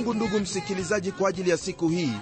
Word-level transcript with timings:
mungu 0.00 0.14
ndugu 0.14 0.40
msikilizaji 0.40 1.12
kwa 1.12 1.28
ajili 1.28 1.50
ya 1.50 1.56
siku 1.56 1.88
hii 1.88 2.12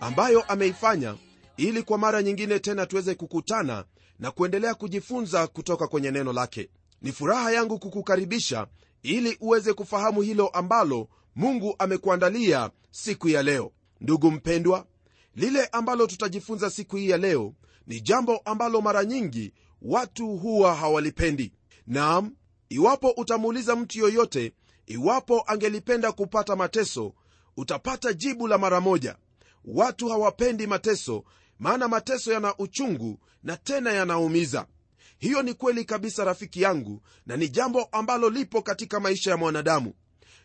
ambayo 0.00 0.42
ameifanya 0.42 1.14
ili 1.56 1.82
kwa 1.82 1.98
mara 1.98 2.22
nyingine 2.22 2.58
tena 2.58 2.86
tuweze 2.86 3.14
kukutana 3.14 3.84
na 4.18 4.30
kuendelea 4.30 4.74
kujifunza 4.74 5.46
kutoka 5.46 5.86
kwenye 5.86 6.10
neno 6.10 6.32
lake. 6.32 6.70
Ni 7.02 7.12
furaha 7.12 7.52
yangu 7.52 7.78
kukukaribisha 7.78 8.66
ili 9.02 9.36
uweze 9.40 9.72
kufahamu 9.72 10.22
hilo 10.22 10.48
ambalo 10.48 11.08
mungu 11.36 11.74
amekuandalia 11.78 12.70
siku 12.90 13.28
ya 13.28 13.42
leo. 13.42 13.72
Ndugu 14.00 14.30
mpendwa 14.30 14.86
lile 15.36 15.66
ambalo 15.66 16.06
tutajifunza 16.06 16.70
siku 16.70 16.96
hii 16.96 17.08
ya 17.08 17.16
leo 17.16 17.54
ni 17.86 18.00
jambo 18.00 18.36
ambalo 18.44 18.80
mara 18.80 19.04
nyingi 19.04 19.52
watu 19.82 20.26
huwa 20.36 20.74
hawalipendi. 20.74 21.52
Naam 21.86 22.34
iwapo 22.68 23.10
utamuuliza 23.10 23.76
mtu 23.76 23.98
yoyote 23.98 24.52
iwapo 24.86 25.44
angelipenda 25.46 26.12
kupata 26.12 26.56
mateso 26.56 27.14
utapata 27.58 28.12
jibu 28.12 28.48
la 28.48 28.58
mara 28.58 28.80
moja. 28.80 29.16
Watu 29.64 30.08
hawapendi 30.08 30.66
mateso 30.66 31.24
maana 31.58 31.88
mateso 31.88 32.32
yana 32.32 32.54
uchungu 32.58 33.18
na 33.42 33.56
tena 33.56 33.92
yanaumiza. 33.92 34.66
Hiyo 35.18 35.42
ni 35.42 35.54
kweli 35.54 35.84
kabisa 35.84 36.24
rafiki 36.24 36.62
yangu 36.62 37.02
na 37.26 37.36
ni 37.36 37.48
jambo 37.48 37.82
ambalo 37.84 38.30
lipo 38.30 38.62
katika 38.62 39.00
maisha 39.00 39.30
ya 39.30 39.36
mwanadamu. 39.36 39.94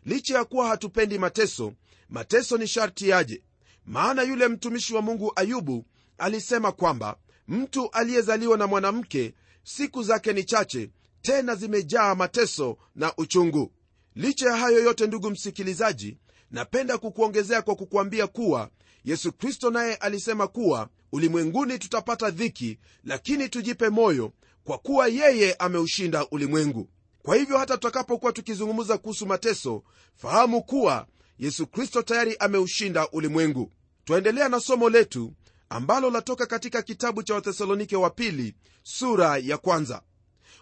Licha 0.06 0.38
ya 0.38 0.46
kuwa 0.46 0.68
hatupendi 0.68 1.18
mateso 1.20 1.74
mateso 2.10 2.58
ni 2.58 2.68
sharti 2.68 3.10
yaje. 3.10 3.44
Maana 3.86 4.24
yule 4.24 4.48
mtumishi 4.48 4.94
wa 4.94 5.02
mungu 5.02 5.32
ayubu 5.36 5.86
alisema 6.18 6.72
kwamba 6.72 7.18
mtu 7.48 7.90
aliyezaliwa 7.92 8.58
na 8.58 8.68
mwanamke 8.68 9.34
siku 9.64 10.04
zake 10.04 10.34
ni 10.34 10.44
chache 10.44 10.90
tena 11.22 11.56
zimejaa 11.56 12.16
mateso 12.16 12.78
na 12.96 13.14
uchungu. 13.18 13.72
Licha 14.16 14.50
ya 14.50 14.58
hayo 14.58 14.80
yote 14.84 15.08
ndugu 15.08 15.30
msikilizaji 15.30 16.18
napenda 16.54 16.98
kukuongezea 16.98 17.62
kwa 17.62 17.76
kukuambia 17.76 18.28
kuwa 18.28 18.70
yesu 19.04 19.32
kristo 19.34 19.70
naye 19.72 19.96
alisema 19.96 20.48
kuwa 20.48 20.90
ulimwenguni 21.12 21.80
tutapata 21.80 22.30
dhiki 22.30 22.80
lakini 23.04 23.50
tujipe 23.50 23.90
moyo 23.90 24.32
kwa 24.64 24.78
kuwa 24.78 25.08
yeye 25.08 25.54
ameushinda 25.54 26.28
ulimwengu. 26.32 26.90
Kwa 27.24 27.36
hivyo 27.36 27.58
hata 27.58 27.74
tutakapokuwa 27.78 28.34
tukizungumza 28.34 28.98
kuhusu 28.98 29.26
mateso 29.26 29.84
fahamu 30.16 30.64
kuwa 30.64 31.08
yesu 31.40 31.68
kristo 31.68 32.02
tayari 32.02 32.36
ameushinda 32.40 33.08
ulimwengu. 33.10 33.72
Twaendelea 34.06 34.50
na 34.50 34.60
somo 34.60 34.90
letu 34.90 35.34
ambalo 35.70 36.10
latoka 36.10 36.46
katika 36.46 36.82
kitabu 36.82 37.24
cha 37.24 37.34
wathesalonike 37.34 37.96
wa 37.96 38.10
pili 38.10 38.56
sura 38.84 39.38
ya 39.38 39.58
kwanza. 39.58 40.02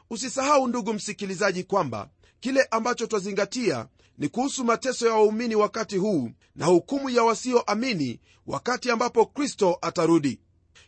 Usisahau 0.10 0.68
ndugu 0.68 0.94
msikilizaji 0.94 1.64
kwamba 1.64 2.10
kile 2.40 2.68
ambacho 2.72 3.08
twazingatia 3.08 3.88
ni 4.18 4.30
kuhusu 4.30 4.64
mateso 4.64 5.08
ya 5.08 5.14
waumini 5.14 5.56
wakati 5.56 5.98
huu 5.98 6.30
na 6.56 6.66
hukumu 6.66 7.10
ya 7.10 7.24
wasioamini 7.24 8.20
wakati 8.48 8.92
ambapo 8.92 9.26
kristo 9.26 9.78
atarudi. 9.82 10.40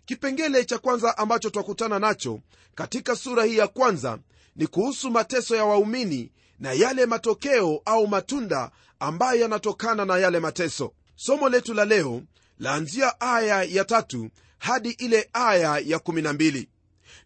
Kipengele 0.05 0.65
cha 0.65 0.77
kwanza 0.79 1.17
ambacho 1.17 1.49
twakutana 1.49 1.99
nacho 1.99 2.39
katika 2.75 3.15
sura 3.15 3.43
hii 3.43 3.57
ya 3.57 3.67
kwanza 3.67 4.19
ni 4.55 4.67
kuhusu 4.67 5.11
mateso 5.11 5.55
ya 5.55 5.65
waumini 5.65 6.31
na 6.59 6.73
yale 6.73 7.05
matokeo 7.05 7.81
au 7.85 8.07
matunda 8.07 8.71
ambayo 8.99 9.41
yanatokana 9.41 10.05
na 10.05 10.17
yale 10.17 10.39
mateso. 10.39 10.93
Somo 11.15 11.49
letu 11.49 11.73
la 11.73 11.85
leo 11.85 12.21
laanzia 12.59 13.21
aya 13.21 13.63
ya 13.63 13.85
tatu 13.85 14.29
hadi 14.57 14.89
ile 14.89 15.29
aya 15.33 15.79
ya 15.85 15.97
12 15.97 16.67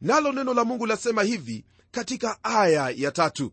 nalo 0.01 0.31
neno 0.31 0.53
la 0.53 0.63
mungu 0.65 0.85
lasema 0.85 1.23
hivi 1.23 1.65
katika 1.91 2.43
aya 2.43 2.89
ya 2.95 3.11
tatu. 3.11 3.51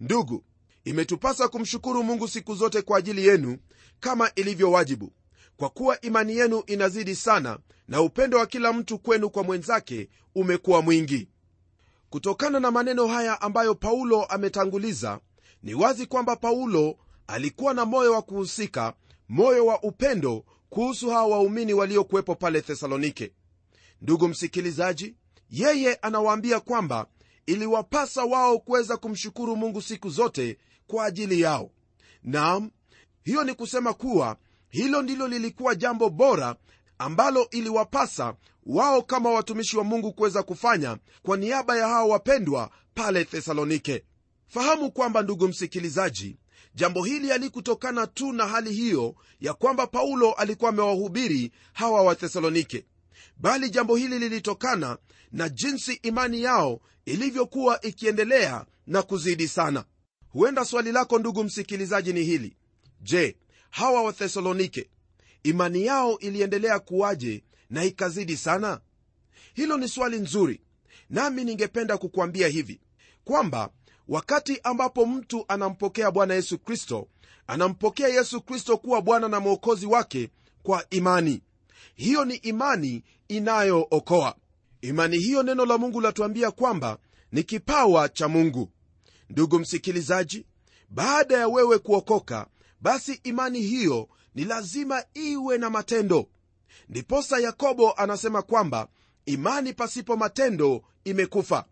Ndugu 0.00 0.44
imetupasa 0.84 1.48
kumshukuru 1.48 2.02
mungu 2.02 2.28
siku 2.28 2.54
zote 2.54 2.82
kwa 2.82 2.98
ajili 2.98 3.26
yenu 3.26 3.58
kama 4.00 4.34
ilivyo 4.34 4.70
wajibu. 4.70 5.12
Kwa 5.56 5.70
kuwa 5.70 6.00
imani 6.00 6.36
yenu 6.36 6.62
inazidi 6.66 7.14
sana 7.16 7.58
na 7.88 8.02
upendo 8.02 8.38
wa 8.38 8.46
kila 8.46 8.72
mtu 8.72 8.98
kwenu 8.98 9.30
kwa 9.30 9.42
mwenzake 9.42 10.08
umekuwa 10.34 10.82
mwingi. 10.82 11.28
Kutokana 12.10 12.60
na 12.60 12.70
maneno 12.70 13.06
haya 13.06 13.40
ambayo 13.42 13.74
paulo 13.74 14.24
ametanguliza 14.24 15.20
ni 15.62 15.74
wazi 15.74 16.06
kwamba 16.06 16.36
paulo 16.36 16.96
alikuwa 17.26 17.74
na 17.74 17.84
moyo 17.84 18.12
wa 18.12 18.22
kuhusika 18.22 18.94
moyo 19.28 19.66
wa 19.66 19.82
upendo 19.82 20.44
kuhusu 20.70 21.10
hawa 21.10 21.26
waumini 21.26 21.74
waliokuwepo 21.74 22.34
pale 22.34 22.60
thesalonike. 22.62 23.32
Ndugu 24.00 24.28
msikilizaji 24.28 25.14
yeye 25.50 25.94
anawaambia 25.94 26.60
kwamba 26.60 27.06
iliwapasa 27.46 28.24
wao 28.24 28.58
kuweza 28.58 28.96
kumshukuru 28.96 29.56
mungu 29.56 29.82
siku 29.82 30.10
zote 30.10 30.58
kwa 30.86 31.04
ajili 31.04 31.40
yao. 31.40 31.70
Naam 32.22 32.70
hiyo 33.24 33.44
ni 33.44 33.54
kusema 33.54 33.92
kuwa 33.94 34.36
hilo 34.68 35.02
ndilo 35.02 35.28
lilikuwa 35.28 35.74
jambo 35.74 36.10
bora 36.10 36.56
ambalo 36.98 37.48
iliwapasa 37.50 38.34
wao 38.66 39.02
kama 39.02 39.30
watumishi 39.30 39.76
wa 39.76 39.84
mungu 39.84 40.12
kuweza 40.12 40.42
kufanya 40.42 40.96
kwa 41.22 41.36
niaba 41.36 41.76
ya 41.76 41.88
hawa 41.88 42.04
wapendwa 42.04 42.70
pale 42.94 43.24
thesalonike. 43.24 44.04
Fahamu 44.46 44.90
kwamba 44.92 45.22
ndugu 45.22 45.48
msikilizaji 45.48 46.36
jambo 46.74 47.04
hili 47.04 47.28
halikutokana 47.28 48.06
tu 48.06 48.32
na 48.32 48.46
hali 48.46 48.72
hiyo 48.72 49.14
ya 49.40 49.54
kwamba 49.54 49.86
paulo 49.86 50.32
alikuwa 50.32 50.70
amewahubiri 50.70 51.52
hawa 51.72 52.02
wathesalonike 52.02 52.86
bali 53.36 53.70
jambo 53.70 53.96
hili 53.96 54.18
lilitokana 54.18 54.98
na 55.32 55.48
jinsi 55.48 55.92
imani 55.92 56.42
yao 56.42 56.80
ilivyokuwa 57.04 57.80
ikiendelea 57.80 58.64
na 58.86 59.02
kuzidi 59.02 59.48
sana 59.48 59.84
huenda 60.32 60.64
swali 60.64 60.92
lako 60.92 61.18
ndugu 61.18 61.44
msikilizaji 61.44 62.12
ni 62.12 62.22
hili. 62.22 62.56
Je 63.00 63.36
hawa 63.70 64.02
wathesalonike 64.02 64.90
imani 65.42 65.84
yao 65.86 66.18
iliendelea 66.18 66.78
kuwaje 66.78 67.44
na 67.70 67.84
ikazidi 67.84 68.36
sana? 68.36 68.80
Hilo 69.54 69.76
ni 69.76 69.88
swali 69.88 70.18
nzuri 70.20 70.60
nami 71.10 71.44
ningependa 71.44 71.98
kukuambia 71.98 72.48
hivi 72.48 72.80
kwamba 73.24 73.70
wakati 74.08 74.60
ambapo 74.62 75.06
mtu 75.06 75.44
anampokea 75.48 76.10
bwana 76.10 76.34
yesu 76.34 76.58
kristo 76.58 77.08
anampokea 77.46 78.08
yesu 78.08 78.40
kristo 78.40 78.76
kuwa 78.76 79.02
bwana 79.02 79.28
na 79.28 79.40
mwokozi 79.40 79.86
wake 79.86 80.30
kwa 80.62 80.86
imani. 80.90 81.42
Hiyo 81.94 82.24
ni 82.24 82.34
imani 82.34 83.04
inayookoa. 83.28 84.34
Imani 84.80 85.18
hiyo 85.18 85.42
neno 85.42 85.66
la 85.66 85.78
mungu 85.78 86.00
latuambia 86.00 86.50
kwamba 86.50 86.98
ni 87.32 87.42
kipawa 87.42 88.08
cha 88.08 88.28
mungu 88.28 88.68
ndugu 89.32 89.58
msikilizaji 89.58 90.46
baada 90.90 91.38
ya 91.38 91.48
wewe 91.48 91.78
kuokoka 91.78 92.46
basi 92.80 93.20
imani 93.24 93.60
hiyo 93.60 94.08
ni 94.34 94.44
lazima 94.44 95.04
iwe 95.14 95.58
na 95.58 95.70
matendo. 95.70 96.28
Ndiposa 96.88 97.38
yakobo 97.38 97.92
anasema 97.92 98.42
kwamba 98.42 98.88
imani 99.26 99.72
pasipo 99.72 100.16
matendo 100.16 100.82
imekufa. 101.04 101.64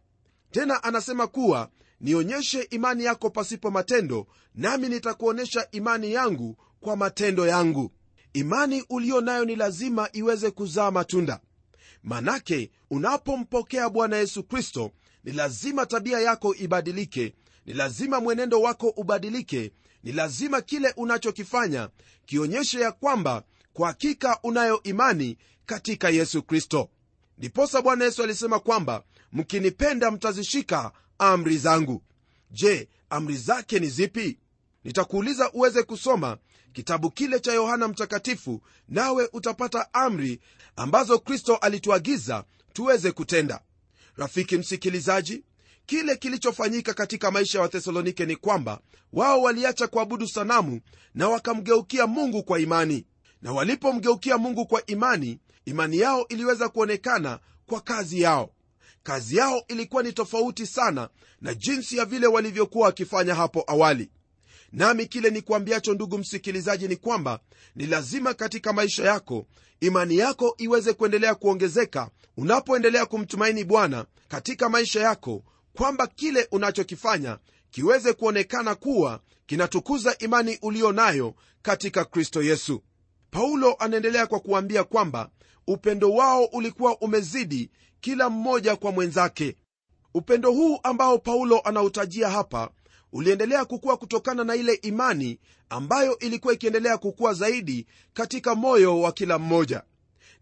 Tena 0.50 0.82
anasema 0.82 1.26
kuwa 1.26 1.70
nionyeshe 2.00 2.62
imani 2.62 3.04
yako 3.04 3.30
pasipo 3.30 3.70
matendo 3.70 4.26
nami 4.54 4.88
nitakuonyesha 4.88 5.68
imani 5.70 6.12
yangu 6.12 6.56
kwa 6.80 6.96
matendo 6.96 7.46
yangu. 7.46 7.92
Imani 8.32 8.84
uliyo 8.90 9.20
nayo 9.20 9.44
ni 9.44 9.56
lazima 9.56 10.08
iweze 10.12 10.50
kuzaa 10.50 10.90
matunda. 10.90 11.40
Manake 12.02 12.70
unapompokea 12.90 13.88
bwana 13.88 14.16
yesu 14.16 14.44
kristo 14.44 14.90
ni 15.24 15.32
lazima 15.32 15.86
tabia 15.86 16.20
yako 16.20 16.54
ibadilike 16.54 17.34
ni 17.70 17.76
lazima 17.76 18.20
mwenendo 18.20 18.61
wako 18.61 18.88
ubadilike. 18.88 19.72
Ni 20.02 20.12
lazima 20.12 20.61
kile 20.61 20.93
unachokifanya 20.96 21.88
kionyeshe 22.26 22.81
ya 22.81 22.93
kwamba 22.93 23.43
kwa 23.72 23.88
hakika 23.88 24.38
unayo 24.43 24.82
imani 24.82 25.38
katika 25.67 26.11
yesu 26.11 26.43
kristo. 26.43 26.90
Ndiposa 27.38 27.82
bwana 27.82 28.05
yesu 28.05 28.22
alisema 28.22 28.61
kwamba 28.61 29.05
mkinipenda 29.32 30.11
mtazishika 30.11 30.93
amri 31.19 31.58
zangu. 31.58 32.02
Je 32.50 32.88
amri 33.11 33.37
zake 33.37 33.78
ni 33.78 33.87
zipi? 33.87 34.38
Nitakuuliza 34.84 35.52
uweze 35.52 35.82
kusoma 35.82 36.38
kitabu 36.73 37.11
kile 37.11 37.40
cha 37.40 37.52
yohana 37.52 37.88
mtakatifu 37.88 38.62
nawe 38.88 39.28
utapata 39.32 39.94
amri 39.94 40.40
ambazo 40.76 41.19
kristo 41.19 41.56
alituagiza 41.56 42.44
tuweze 42.73 43.12
kutenda. 43.12 43.61
Rafiki 44.16 44.58
msikilizaji 44.58 45.44
kile 45.90 46.16
kilichofanyika 46.16 46.94
katika 46.94 47.31
maisha 47.31 47.58
ya 47.58 47.62
wathesalonike 47.62 48.26
ni 48.26 48.37
kwamba 48.37 48.81
wao 49.12 49.42
waliacha 49.42 49.87
kuabudu 49.87 50.28
sanamu 50.28 50.81
na 51.14 51.28
wakamgeukia 51.28 52.06
mungu 52.06 52.42
kwa 52.42 52.58
imani. 52.60 53.06
Na 53.42 53.52
walipomgeukia 53.52 54.38
mungu 54.38 54.66
kwa 54.66 54.87
imani 54.87 55.38
imani 55.64 55.98
yao 55.98 56.26
iliweza 56.28 56.69
kuonekana 56.69 57.38
kwa 57.66 57.81
kazi 57.81 58.20
yao. 58.20 58.50
Kazi 59.02 59.37
yao 59.37 59.62
ilikuwa 59.69 60.02
ni 60.02 60.12
tofauti 60.12 60.66
sana 60.66 61.08
na 61.40 61.54
jinsi 61.54 61.96
ya 61.96 62.04
vile 62.04 62.26
walivyokuwa 62.26 62.87
wakifanya 62.87 63.34
hapo 63.34 63.64
awali. 63.66 64.10
Nami 64.72 65.06
kile 65.06 65.31
ni 65.31 65.42
kuambiacho 65.42 65.94
ndugu 65.94 66.19
msikilizaji 66.19 66.88
ni 66.88 66.96
kwamba 66.96 67.40
ni 67.76 67.87
lazima 67.87 68.34
katika 68.34 68.72
maisha 68.72 69.04
yako 69.04 69.46
imani 69.81 70.16
yako 70.16 70.54
iweze 70.58 70.92
kuendelea 70.92 71.34
kuongezeka. 71.34 72.10
Unapoendelea 72.37 73.06
kumtumaini 73.06 73.64
bwana 73.64 74.04
katika 74.28 74.69
maisha 74.69 75.00
yako 75.00 75.42
kwamba 75.76 76.06
kile 76.06 76.49
unachokifanya 76.50 77.38
kiweze 77.70 78.12
kuonekana 78.12 78.75
kuwa 78.75 79.20
kinatukuza 79.46 80.19
imani 80.19 80.58
uliyo 80.62 80.93
nayo 80.93 81.34
katika 81.62 82.05
kristo 82.05 82.43
yesu. 82.43 82.82
Paulo 83.31 83.75
anaendelea 83.78 84.26
kwa 84.26 84.40
kuambia 84.40 84.84
kwamba 84.84 85.31
upendo 85.67 86.11
wao 86.12 86.44
ulikuwa 86.44 86.99
umezidi 86.99 87.70
kila 88.00 88.31
mmoja 88.31 88.76
kwa 88.76 88.93
mwenzake. 88.93 89.56
Upendo 90.14 90.52
huu 90.52 90.78
ambao 90.82 91.19
paulo 91.19 91.61
anautajia 91.61 92.31
hapa 92.31 92.70
uliendelea 93.12 93.64
kukua 93.64 93.96
kutokana 93.96 94.44
na 94.44 94.55
ile 94.55 94.75
imani 94.75 95.40
ambayo 95.69 96.19
ilikuwa 96.19 96.55
ikiendelea 96.55 96.99
kukua 96.99 97.34
zaidi 97.34 97.87
katika 98.12 98.55
moyo 98.55 99.00
wa 99.00 99.12
kila 99.12 99.38
mmoja. 99.38 99.82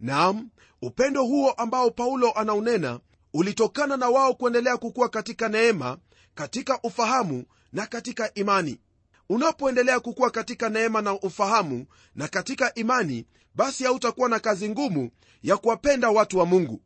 Naam 0.01 0.49
upendo 0.83 1.25
huo 1.25 1.51
ambao 1.51 1.91
paulo 1.91 2.33
anaunena 2.33 3.01
ulitokana 3.35 3.97
na 3.97 4.09
wao 4.09 4.35
kuendelea 4.35 4.77
kukua 4.77 5.09
katika 5.09 5.49
neema 5.49 5.99
katika 6.35 6.79
ufahamu 6.83 7.45
na 7.73 7.87
katika 7.87 8.35
imani. 8.35 8.81
Unapoendelea 9.29 10.01
kukua 10.01 10.31
katika 10.31 10.69
neema 10.69 11.03
na 11.03 11.13
ufahamu 11.13 11.87
na 12.15 12.29
katika 12.29 12.75
imani 12.75 13.27
basi 13.55 13.85
hautakuwa 13.85 14.29
na 14.29 14.39
kazi 14.39 14.69
ngumu 14.69 15.11
ya 15.43 15.57
kuwapenda 15.57 16.11
watu 16.11 16.39
wa 16.39 16.47
mungu. 16.47 16.81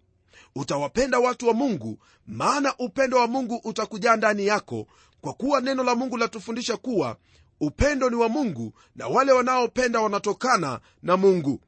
Utawapenda 0.56 1.18
watu 1.18 1.48
wa 1.48 1.54
mungu 1.54 1.98
maana 2.26 2.74
upendo 2.78 3.16
wa 3.18 3.26
mungu 3.26 3.60
utakujaa 3.64 4.16
ndani 4.16 4.46
yako 4.46 4.86
kwa 5.20 5.32
kuwa 5.32 5.60
neno 5.60 5.82
la 5.84 5.94
mungu 5.94 6.16
latufundisha 6.16 6.76
kuwa 6.76 7.16
upendo 7.60 8.10
ni 8.10 8.16
wa 8.16 8.28
mungu 8.28 8.72
na 8.96 9.06
wale 9.08 9.32
wanaopenda 9.32 10.00
wanatokana 10.00 10.80
na 11.02 11.16
mungu. 11.16 11.60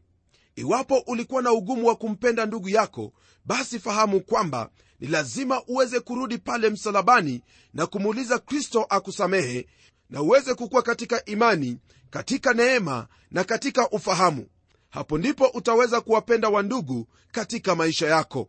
Iwapo 0.56 0.98
ulikuwa 1.06 1.42
na 1.42 1.52
ugumu 1.52 1.86
wa 1.86 1.96
kumpenda 1.96 2.46
ndugu 2.46 2.68
yako 2.68 3.12
basi 3.44 3.78
fahamu 3.78 4.20
kwamba 4.20 4.70
ni 5.00 5.06
lazima 5.08 5.62
uweze 5.66 6.00
kurudi 6.00 6.38
pale 6.38 6.70
msalabani 6.70 7.42
na 7.74 7.86
kumuuliza 7.86 8.38
kristo 8.38 8.86
akusamehe 8.88 9.66
na 10.10 10.22
uweze 10.22 10.54
kukuwa 10.54 10.82
katika 10.82 11.24
imani 11.24 11.78
katika 12.10 12.52
neema 12.54 13.06
na 13.30 13.44
katika 13.44 13.90
ufahamu. 13.90 14.46
Hapo 14.90 15.18
ndipo 15.18 15.46
utaweza 15.46 16.00
kuwapenda 16.00 16.48
wandugu 16.48 17.06
katika 17.32 17.74
maisha 17.74 18.06
yako. 18.06 18.48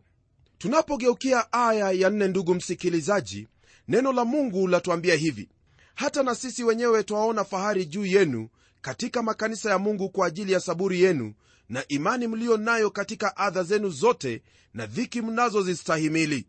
Tunapogeukia 0.58 1.52
aya 1.52 1.90
ya 1.90 2.10
nne 2.10 2.28
ndugu 2.28 2.54
msikilizaji 2.54 3.48
neno 3.88 4.12
la 4.12 4.24
mungu 4.24 4.68
latuambia 4.68 5.14
hivi. 5.14 5.48
Hata 5.94 6.22
na 6.22 6.34
sisi 6.34 6.64
wenyewe 6.64 7.02
twaona 7.02 7.44
fahari 7.44 7.86
juu 7.86 8.06
yenu 8.06 8.48
katika 8.82 9.22
makanisa 9.22 9.70
ya 9.70 9.78
mungu 9.78 10.10
kwa 10.10 10.26
ajili 10.26 10.52
ya 10.52 10.60
saburi 10.60 11.02
yenu 11.02 11.34
na 11.68 11.88
imani 11.88 12.26
mliyo 12.26 12.56
nayo 12.56 12.90
katika 12.90 13.36
adha 13.36 13.62
zenu 13.62 13.88
zote 13.90 14.42
na 14.74 14.86
dhiki 14.86 15.22
mnazozistahimili. 15.22 16.46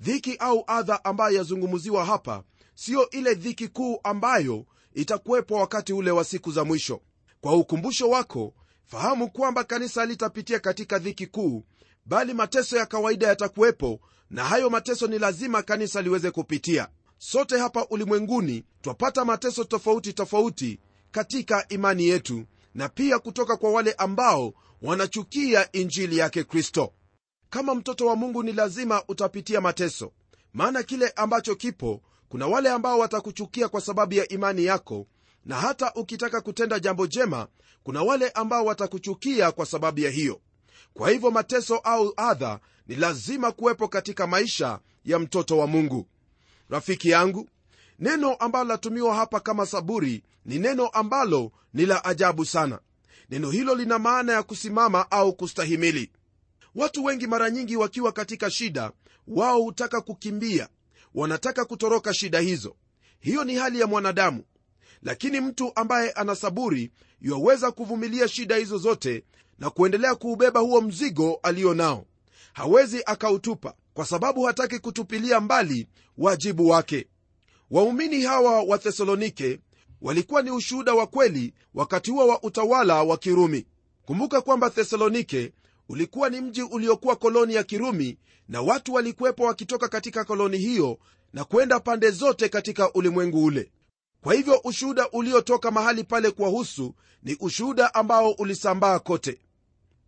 Dhiki 0.00 0.36
au 0.36 0.64
adha 0.66 1.04
ambayo 1.04 1.36
yazungumziwa 1.36 2.04
hapa 2.04 2.42
siyo 2.74 3.10
ile 3.10 3.34
dhiki 3.34 3.68
kuu 3.68 4.00
ambayo 4.04 4.66
itakuwepo 4.94 5.54
wakati 5.54 5.92
ule 5.92 6.10
wa 6.10 6.24
siku 6.24 6.52
za 6.52 6.64
mwisho. 6.64 7.00
Kwa 7.40 7.56
ukumbusho 7.56 8.08
wako 8.10 8.54
fahamu 8.86 9.30
kwamba 9.30 9.64
kanisa 9.64 10.06
litapitia 10.06 10.58
katika 10.58 10.98
dhiki 10.98 11.26
kuu 11.26 11.64
bali 12.04 12.34
mateso 12.34 12.76
ya 12.76 12.86
kawaida 12.86 13.26
yatakuwepo 13.28 14.00
na 14.30 14.44
hayo 14.44 14.70
mateso 14.70 15.06
ni 15.06 15.18
lazima 15.18 15.62
kanisa 15.62 16.02
liweze 16.02 16.30
kupitia. 16.30 16.88
Sote 17.18 17.58
hapa 17.58 17.86
ulimwenguni 17.90 18.64
twapata 18.82 19.24
mateso 19.24 19.64
tofauti 19.64 20.12
tofauti 20.12 20.80
katika 21.10 21.68
imani 21.68 22.04
yetu 22.04 22.44
na 22.74 22.88
pia 22.88 23.18
kutoka 23.18 23.56
kwa 23.56 23.70
wale 23.72 23.92
ambao 23.92 24.52
wanachukia 24.82 25.72
injili 25.72 26.18
yake 26.18 26.44
kristo. 26.44 26.92
Kama 27.50 27.74
mtoto 27.74 28.06
wa 28.06 28.16
mungu 28.16 28.42
ni 28.42 28.52
lazima 28.52 29.02
utapitia 29.08 29.60
mateso 29.60 30.12
maana 30.52 30.82
kile 30.82 31.08
ambacho 31.16 31.54
kipo 31.54 32.02
kuna 32.28 32.46
wale 32.46 32.70
ambao 32.70 32.98
watakuchukia 32.98 33.68
kwa 33.68 33.80
sababu 33.80 34.14
ya 34.14 34.28
imani 34.28 34.64
yako 34.64 35.06
na 35.44 35.56
hata 35.56 35.92
ukitaka 35.94 36.40
kutenda 36.40 36.78
jambo 36.80 37.06
jema 37.06 37.48
kuna 37.82 38.02
wale 38.02 38.30
ambao 38.30 38.64
watakuchukia 38.64 39.52
kwa 39.52 39.66
sababu 39.66 40.00
ya 40.00 40.10
hiyo. 40.10 40.40
Kwa 40.94 41.10
hivyo 41.10 41.30
mateso 41.30 41.76
au 41.76 42.12
adha 42.16 42.60
ni 42.86 42.94
lazima 42.96 43.52
kuwepo 43.52 43.88
katika 43.88 44.26
maisha 44.26 44.80
ya 45.04 45.18
mtoto 45.18 45.58
wa 45.58 45.66
mungu. 45.66 46.06
Rafiki 46.68 47.08
yangu 47.10 47.48
neno 48.00 48.34
ambalo 48.34 48.64
latumiwa 48.64 49.14
hapa 49.14 49.40
kama 49.40 49.66
saburi 49.66 50.22
ni 50.44 50.58
neno 50.58 50.86
ambalo 50.88 51.52
ni 51.74 51.86
la 51.86 52.04
ajabu 52.04 52.44
sana. 52.44 52.80
Neno 53.30 53.50
hilo 53.50 53.74
lina 53.74 53.98
maana 53.98 54.32
ya 54.32 54.42
kusimama 54.42 55.10
au 55.10 55.32
kustahimili. 55.32 56.10
Watu 56.74 57.04
wengi 57.04 57.26
mara 57.26 57.50
nyingi 57.50 57.76
wakiwa 57.76 58.12
katika 58.12 58.50
shida 58.50 58.92
wao 59.28 59.62
hutaka 59.62 60.00
kukimbia. 60.00 60.68
Wanataka 61.14 61.64
kutoroka 61.64 62.14
shida 62.14 62.40
hizo. 62.40 62.76
Hiyo 63.20 63.44
ni 63.44 63.54
hali 63.54 63.80
ya 63.80 63.86
mwanadamu. 63.86 64.44
Lakini 65.02 65.40
mtu 65.40 65.72
ambaye 65.74 66.10
ana 66.10 66.34
saburi 66.36 66.90
yuwaweza 67.20 67.70
kuvumilia 67.70 68.28
shida 68.28 68.56
hizo 68.56 68.78
zote 68.78 69.24
na 69.58 69.70
kuendelea 69.70 70.14
kuubeba 70.14 70.60
huo 70.60 70.80
mzigo 70.80 71.40
alio 71.42 71.74
nao. 71.74 72.06
Hawezi 72.52 73.02
akautupa 73.06 73.74
kwa 73.94 74.06
sababu 74.06 74.42
hataki 74.42 74.78
kutupilia 74.78 75.40
mbali 75.40 75.88
wajibu 76.18 76.68
wake 76.68 77.06
waumini 77.70 78.22
hawa 78.22 78.62
wa 78.62 78.78
thesalonike 78.78 79.60
walikuwa 80.02 80.42
ni 80.42 80.50
ushuhuda 80.50 80.94
wa 80.94 81.06
kweli 81.06 81.54
wakati 81.74 82.10
huo 82.10 82.26
wa 82.26 82.42
utawala 82.42 83.02
wa 83.02 83.18
kirumi. 83.18 83.66
Kumbuka 84.04 84.40
kwamba 84.40 84.70
thesalonike 84.70 85.52
ulikuwa 85.88 86.30
ni 86.30 86.40
mji 86.40 86.62
uliokuwa 86.62 87.16
koloni 87.16 87.54
ya 87.54 87.62
kirumi 87.64 88.18
na 88.48 88.62
watu 88.62 88.92
walikuwepo 88.94 89.44
wakitoka 89.44 89.88
katika 89.88 90.24
koloni 90.24 90.58
hiyo 90.58 90.98
na 91.32 91.44
kwenda 91.44 91.80
pande 91.80 92.10
zote 92.10 92.48
katika 92.48 92.92
ulimwengu 92.92 93.44
ule. 93.44 93.72
Kwa 94.22 94.34
hivyo 94.34 94.60
ushuhuda 94.64 95.08
uliotoka 95.10 95.70
mahali 95.70 96.04
pale 96.04 96.30
kuwahusu 96.30 96.94
ni 97.22 97.36
ushuhuda 97.40 97.94
ambao 97.94 98.30
ulisambaa 98.30 98.98
kote. 98.98 99.38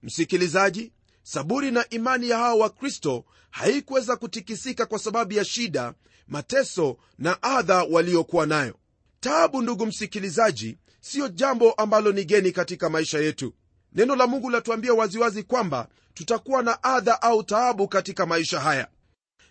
Msikilizaji 0.02 0.92
saburi 1.23 1.71
na 1.71 1.88
imani 1.91 2.29
ya 2.29 2.38
hawa 2.38 2.55
wakristo 2.55 3.25
haikuweza 3.50 4.17
kutikisika 4.17 4.87
kwa 4.87 4.99
sababu 4.99 5.33
ya 5.33 5.45
shida 5.45 5.95
mateso 6.29 6.97
na 7.19 7.43
adha 7.43 7.83
waliokuwa 7.83 8.47
nayo. 8.47 8.75
Taabu 9.21 9.62
ndugu 9.62 9.87
msikilizaji 9.87 10.79
siyo 11.00 11.29
jambo 11.29 11.73
ambalo 11.73 12.12
ni 12.12 12.25
geni 12.25 12.52
katika 12.52 12.91
maisha 12.91 13.19
yetu. 13.19 13.55
Neno 13.93 14.17
la 14.17 14.26
mungu 14.26 14.50
latuambia 14.50 14.95
waziwazi 14.95 15.43
kwamba 15.43 15.88
tutakuwa 16.14 16.62
na 16.62 16.83
adha 16.83 17.23
au 17.23 17.43
taabu 17.43 17.88
katika 17.88 18.26
maisha 18.26 18.61
haya. 18.61 18.88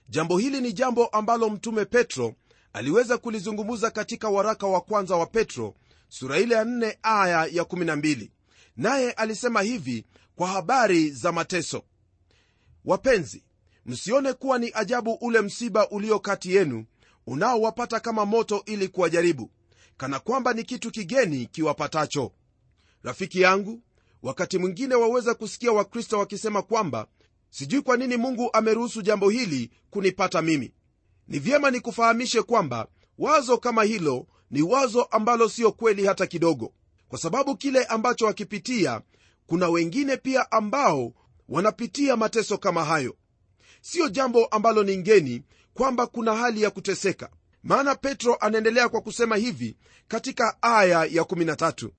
Jambo 0.10 0.38
hili 0.38 0.62
ni 0.62 0.74
jambo 0.74 1.06
ambalo 1.08 1.50
mtume 1.50 1.86
petro 1.86 2.36
aliweza 2.74 3.18
kulizungumza 3.18 3.92
katika 3.92 4.30
waraka 4.30 4.68
wa 4.68 4.82
kwanza 4.82 5.16
wa 5.16 5.26
petro 5.26 5.76
sura 6.10 6.40
ile 6.40 6.56
ya 6.56 6.64
4 6.64 6.96
aya 7.04 7.46
ya 7.52 7.64
12 7.64 8.30
naye 8.78 9.12
alisema 9.12 9.62
hivi 9.62 10.06
kwa 10.42 10.50
habari 10.50 11.10
za 11.12 11.32
mateso. 11.32 11.84
Wapenzi 12.86 13.44
msione 13.86 14.34
kuwa 14.34 14.60
ni 14.60 14.72
ajabu 14.74 15.14
ule 15.14 15.42
msiba 15.42 15.90
ulio 15.90 16.20
kati 16.20 16.56
yenu 16.56 16.86
unaowapata 17.28 18.00
kama 18.00 18.26
moto 18.26 18.64
ili 18.66 18.88
kuwajaribu 18.88 19.52
kana 19.98 20.20
kwamba 20.20 20.54
ni 20.54 20.64
kitu 20.64 20.92
kigeni 20.92 21.46
kiwapatacho. 21.46 22.32
Rafiki 23.04 23.42
yangu 23.42 23.82
wakati 24.24 24.58
mwingine 24.58 24.96
waweza 24.96 25.34
kusikia 25.36 25.72
wakristo 25.72 26.20
wakisema 26.20 26.62
kwamba 26.62 27.08
sijui 27.50 27.82
kwa 27.82 27.98
nini 27.98 28.18
mungu 28.18 28.50
ameruhusu 28.54 29.02
jambo 29.02 29.30
hili 29.30 29.72
kunipata 29.90 30.42
mimi. 30.42 30.74
Ni 31.28 31.40
vyema 31.40 31.72
nikufahamishe 31.72 32.42
kwamba 32.42 32.88
wazo 33.18 33.58
kama 33.58 33.84
hilo 33.84 34.28
ni 34.52 34.62
wazo 34.62 35.04
ambalo 35.04 35.50
siyo 35.50 35.72
kweli 35.72 36.06
hata 36.06 36.28
kidogo 36.28 36.74
kwa 37.08 37.20
sababu 37.20 37.56
kile 37.58 37.84
ambacho 37.86 38.26
wakipitia 38.26 39.02
kuna 39.48 39.70
wengine 39.70 40.18
pia 40.18 40.52
ambao 40.52 41.14
wanapitia 41.50 42.18
mateso 42.18 42.58
kama 42.58 42.86
hayo. 42.86 43.16
Siyo 43.82 44.10
jambo 44.10 44.46
ambalo 44.46 44.84
ni 44.84 44.98
ngeni 44.98 45.44
kwamba 45.74 46.08
kuna 46.08 46.36
hali 46.36 46.62
ya 46.62 46.70
kuteseka. 46.72 47.30
Maana 47.64 47.96
petro 47.96 48.36
anaendelea 48.36 48.90
kwa 48.90 49.02
kusema 49.02 49.36
hivi 49.36 49.78
katika 50.08 50.58
aya 50.62 51.06
ya 51.06 51.24
13 51.24 51.90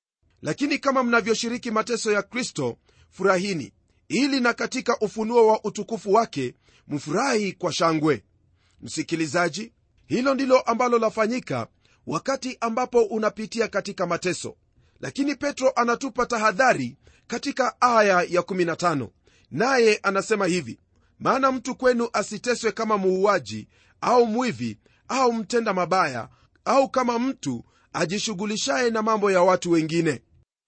lakini 0.43 0.79
kama 0.79 1.03
mnavyoshiriki 1.03 1.71
mateso 1.71 2.13
ya 2.13 2.23
kristo 2.23 2.77
furahini. 3.11 3.73
Ili 4.09 4.41
na 4.41 4.53
katika 4.53 4.99
ufunuo 5.01 5.47
wa 5.47 5.65
utukufu 5.65 6.13
wake 6.13 6.55
mfurahi 6.89 7.53
kwa 7.53 7.73
shangwe. 7.73 8.25
Msikilizaji 8.81 9.73
hilo 10.07 10.35
ndilo 10.35 10.61
ambalo 10.61 10.99
lafanyika 10.99 11.67
wakati 12.07 12.57
ambapo 12.61 13.03
unapitia 13.03 13.69
katika 13.69 14.07
mateso. 14.07 14.57
Lakini 15.01 15.35
petro 15.35 15.71
anatupa 15.77 16.27
tahadhari 16.27 16.97
katika 17.27 17.81
aya 17.81 18.23
ya 18.29 18.41
15 18.41 19.09
naye 19.51 20.01
anasema 20.03 20.47
hivi 20.47 20.79
maana 21.19 21.53
mtu 21.53 21.75
kwenu 21.75 22.09
asiteswe 22.13 22.73
kama 22.73 22.99
muuaji 22.99 23.69
au 24.01 24.27
mwivi 24.27 24.79
au 25.09 25.33
mtenda 25.33 25.75
mabaya 25.75 26.29
au 26.65 26.89
kama 26.89 27.19
mtu 27.19 27.65
ajishughulishaye 27.93 28.91
na 28.91 29.03
mambo 29.03 29.31
ya 29.31 29.43
watu 29.43 29.71
wengine. 29.71 30.23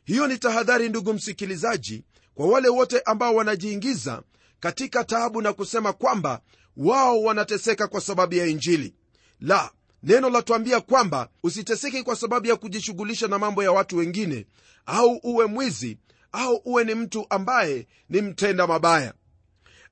Hiyo 0.05 0.27
ni 0.27 0.39
tahadhari 0.39 0.89
ndugu 0.89 1.13
msikilizaji 1.15 2.05
kwa 2.35 2.47
wale 2.47 2.69
wote 2.69 3.01
ambao 3.01 3.35
wanajiingiza 3.35 4.23
katika 4.61 5.05
taabu 5.05 5.43
na 5.43 5.53
kusema 5.53 5.93
kwamba 5.93 6.41
wao 6.77 7.23
wanateseka 7.23 7.87
kwa 7.89 8.01
sababu 8.01 8.35
ya 8.35 8.47
injili. 8.47 8.95
La 9.41 9.71
neno 10.03 10.31
latuambia 10.31 10.81
kwamba 10.81 11.29
usiteseke 11.43 12.03
kwa 12.03 12.17
sababu 12.17 12.47
ya 12.47 12.57
kujishughulisha 12.57 13.29
na 13.29 13.39
mambo 13.39 13.63
ya 13.63 13.73
watu 13.73 13.97
wengine 13.97 14.47
au 14.87 15.21
uwe 15.23 15.47
mwizi 15.47 15.99
au 16.37 16.61
uwe 16.65 16.85
ni 16.85 16.95
mtu 16.95 17.27
ambaye 17.31 17.87
ni 18.09 18.23
mtenda 18.23 18.67
mabaya. 18.67 19.15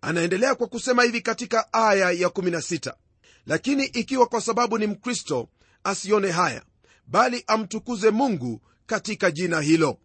Anaendelea 0.00 0.54
kwa 0.54 0.66
kusema 0.66 1.02
hivi 1.02 1.20
katika 1.20 1.72
aya 1.72 2.10
ya 2.10 2.28
16 2.28 2.94
lakini 3.46 3.84
ikiwa 3.84 4.26
kwa 4.26 4.40
sababu 4.40 4.78
ni 4.78 4.86
mkristo 4.86 5.48
asione 5.84 6.30
haya 6.30 6.62
bali 7.06 7.44
amtukuze 7.46 8.10
mungu 8.10 8.60
katika 8.86 9.30
jina 9.30 9.60
hilo. 9.60 9.98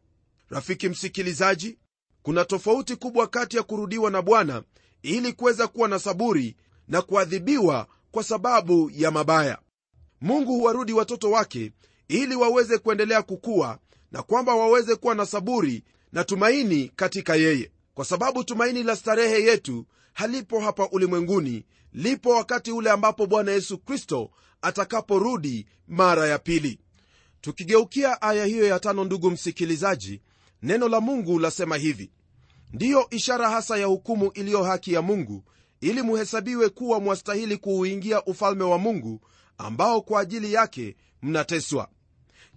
Rafiki 0.50 0.90
msikilizaji 0.90 1.78
kuna 2.24 2.46
tofauti 2.46 2.96
kubwa 2.96 3.28
kati 3.28 3.58
ya 3.58 3.64
kurudiwa 3.64 4.12
na 4.12 4.22
bwana 4.22 4.64
ili 5.02 5.34
kuweza 5.34 5.68
kuwa 5.68 5.88
na 5.88 6.00
saburi 6.00 6.56
na 6.88 7.02
kuadhibiwa 7.02 7.88
kwa 8.12 8.24
sababu 8.24 8.92
ya 8.94 9.12
mabaya. 9.12 9.58
Mungu 10.22 10.52
huwarudi 10.54 10.94
watoto 10.94 11.32
wake 11.32 11.72
ili 12.08 12.36
waweze 12.36 12.78
kuendelea 12.78 13.22
kukua 13.22 13.80
na 14.12 14.24
kwamba 14.24 14.56
waweze 14.56 14.96
kuwa 14.96 15.16
na 15.16 15.26
saburi 15.26 15.84
na 16.12 16.24
tumaini 16.24 16.92
katika 16.96 17.36
yeye. 17.36 17.72
Kwa 17.94 18.06
sababu 18.06 18.44
tumaini 18.44 18.84
la 18.84 18.96
starehe 18.96 19.44
yetu 19.44 19.86
halipo 20.14 20.60
hapa 20.60 20.90
ulimwenguni 20.92 21.66
lipo 21.94 22.30
wakati 22.30 22.72
ule 22.72 22.90
ambapo 22.92 23.26
bwana 23.26 23.52
yesu 23.52 23.78
kristo 23.78 24.32
atakaporudi 24.62 25.68
mara 25.88 26.28
ya 26.28 26.40
pili. 26.40 26.80
Tukigeukia 27.42 28.22
aya 28.22 28.46
hiyo 28.46 28.68
ya 28.68 28.80
tano 28.80 29.04
ndugu 29.04 29.32
msikilizaji 29.32 30.22
neno 30.64 30.88
la 30.90 31.02
mungu 31.02 31.40
lasema 31.40 31.78
hivi. 31.78 32.12
Ndiyo 32.74 33.08
ishara 33.10 33.50
hasa 33.50 33.78
ya 33.78 33.86
hukumu 33.86 34.32
iliyo 34.34 34.64
haki 34.64 34.94
ya 34.94 35.02
mungu 35.02 35.44
ili 35.82 36.02
muhesabiwe 36.02 36.70
kuwa 36.70 37.00
mwastahili 37.00 37.58
kuuingia 37.58 38.24
ufalme 38.26 38.64
wa 38.64 38.78
mungu 38.78 39.22
ambao 39.58 40.02
kwa 40.02 40.22
ajili 40.22 40.54
yake 40.54 40.96
mnateswa. 41.22 41.88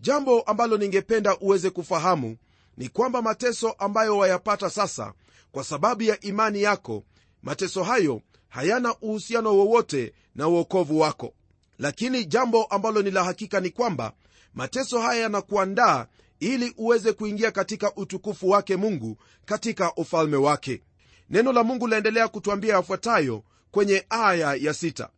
Jambo 0.01 0.41
ambalo 0.41 0.77
ningependa 0.77 1.39
uweze 1.39 1.71
kufahamu 1.71 2.37
ni 2.77 2.89
kwamba 2.89 3.23
mateso 3.23 3.71
ambayo 3.71 4.19
wayapata 4.19 4.71
sasa 4.71 5.13
kwa 5.53 5.65
sababu 5.65 6.03
ya 6.03 6.21
imani 6.21 6.63
yako 6.63 7.05
mateso 7.43 7.83
hayo 7.85 8.23
hayana 8.49 8.95
uhusiano 9.01 9.57
wowote 9.57 10.13
na 10.35 10.49
uokovu 10.49 10.99
wako. 11.01 11.35
Lakini 11.79 12.25
jambo 12.25 12.65
ambalo 12.65 13.03
ni 13.03 13.11
la 13.11 13.25
hakika 13.25 13.61
ni 13.61 13.71
kwamba 13.71 14.13
mateso 14.55 15.01
haya 15.01 15.23
yanakuandaa 15.23 16.07
ili 16.41 16.75
uweze 16.77 17.13
kuingia 17.13 17.51
katika 17.51 17.95
utukufu 17.95 18.49
wake 18.51 18.77
mungu 18.77 19.17
katika 19.45 19.95
ufalme 19.95 20.37
wake. 20.37 20.83
Neno 21.31 21.53
la 21.53 21.65
mungu 21.65 21.87
laendelea 21.87 22.29
kutwambia 22.29 22.75
yafuatayo 22.75 23.43
kwenye 23.71 24.07
aya 24.11 24.55
ya 24.55 24.75
sita. 24.75 25.09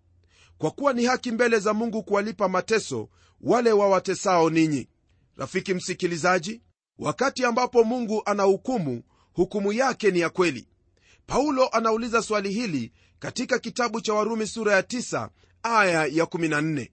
kwa 0.59 0.71
kuwa 0.71 0.93
ni 0.93 1.05
haki 1.05 1.31
mbele 1.33 1.59
za 1.59 1.75
mungu 1.75 2.03
kuwalipa 2.03 2.49
mateso 2.49 3.09
wale 3.41 3.73
wawatesao 3.73 4.51
ninyi. 4.51 4.89
Rafiki 5.37 5.75
msikilizaji 5.75 6.61
wakati 7.03 7.45
ambapo 7.45 7.85
mungu 7.85 8.23
anahukumu 8.25 9.03
hukumu 9.33 9.73
yake 9.73 10.11
ni 10.11 10.21
ya 10.21 10.31
kweli. 10.31 10.69
Paulo 11.27 11.69
anauliza 11.69 12.23
swali 12.23 12.51
hili 12.53 12.93
katika 13.19 13.59
kitabu 13.59 14.01
cha 14.01 14.15
warumi 14.15 14.47
sura 14.47 14.73
ya 14.73 14.81
9 14.81 15.29
aya 15.63 16.07
ya 16.07 16.25
14 16.25 16.89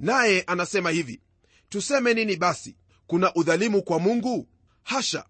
naye 0.00 0.42
anasema 0.46 0.90
hivi 0.90 1.20
tuseme 1.68 2.14
nini 2.14 2.36
basi? 2.36 2.76
Kuna 3.06 3.34
udhalimu 3.34 3.82
kwa 3.82 3.98
mungu? 3.98 4.48
Hasha! 4.82 5.24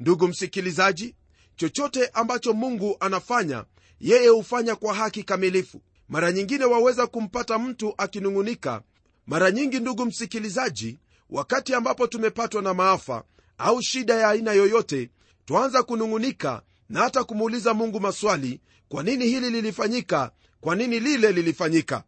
Ndugu 0.00 0.28
msikilizaji 0.28 1.14
chochote 1.56 2.06
ambacho 2.06 2.52
mungu 2.52 2.96
anafanya 3.00 3.64
yeye 4.00 4.28
hufanya 4.28 4.76
kwa 4.76 4.94
haki 4.94 5.22
kamilifu. 5.22 5.82
Mara 6.08 6.32
nyingine 6.32 6.64
waweza 6.64 7.06
kumpata 7.06 7.58
mtu 7.58 7.94
akinung'unika. 7.98 8.82
Mara 9.26 9.50
nyingi 9.50 9.80
ndugu 9.80 10.06
msikilizaji 10.06 10.98
wakati 11.32 11.74
ambapo 11.74 12.06
tumepatwa 12.06 12.62
na 12.62 12.74
maafa 12.74 13.24
au 13.58 13.82
shida 13.82 14.14
ya 14.14 14.28
aina 14.28 14.52
yoyote 14.52 15.10
twaanza 15.44 15.82
kunung'unika 15.82 16.62
na 16.88 17.00
hata 17.00 17.24
kumuuliza 17.24 17.74
mungu 17.74 18.00
maswali 18.00 18.60
kwa 18.88 19.02
nini 19.02 19.26
hili 19.26 19.50
lilifanyika 19.50 20.30
kwa 20.60 20.76
nini 20.76 21.00
lile 21.00 21.32
lilifanyika. 21.32 22.04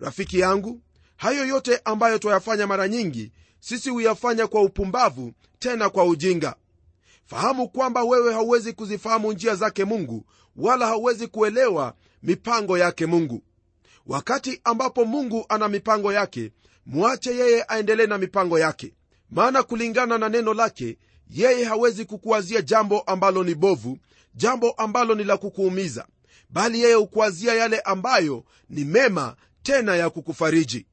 Rafiki 0.00 0.38
yangu 0.38 0.80
hayo 1.16 1.46
yote 1.46 1.80
ambayo 1.84 2.18
twayafanya 2.18 2.66
mara 2.66 2.88
nyingi 2.88 3.32
sisi 3.60 3.90
huyafanya 3.90 4.46
kwa 4.46 4.62
upumbavu 4.62 5.32
tena 5.58 5.90
kwa 5.90 6.04
ujinga. 6.04 6.56
Fahamu 7.24 7.68
kwamba 7.68 8.04
wewe 8.04 8.32
hauwezi 8.34 8.72
kuzifahamu 8.72 9.32
njia 9.32 9.54
zake 9.54 9.84
mungu 9.84 10.26
wala 10.56 10.86
hauwezi 10.86 11.26
kuelewa 11.26 11.94
mipango 12.22 12.78
yake 12.78 13.06
mungu 13.06 13.42
wakati 14.06 14.60
ambapo 14.64 15.04
mungu 15.04 15.46
ana 15.48 15.68
mipango 15.68 16.12
yake 16.12 16.52
mwache 16.86 17.30
yeye 17.36 17.64
aendelee 17.68 18.06
na 18.06 18.18
mipango 18.18 18.58
yake. 18.58 18.94
Maana 19.30 19.62
kulingana 19.62 20.18
na 20.18 20.28
neno 20.28 20.54
lake 20.54 20.98
yeye 21.30 21.64
hawezi 21.64 22.04
kukuwazia 22.04 22.62
jambo 22.62 23.00
ambalo 23.00 23.44
ni 23.44 23.54
bovu 23.54 23.98
jambo 24.34 24.70
ambalo 24.70 25.14
ni 25.14 25.24
la 25.24 25.36
kukuumiza. 25.36 26.06
Bali 26.50 26.80
yeye 26.82 26.94
hukuwazia 26.94 27.54
yale 27.54 27.80
ambayo 27.80 28.44
ni 28.70 28.84
mema 28.84 29.36
tena 29.62 29.96
ya 29.96 30.10
kukufariji. 30.10 30.86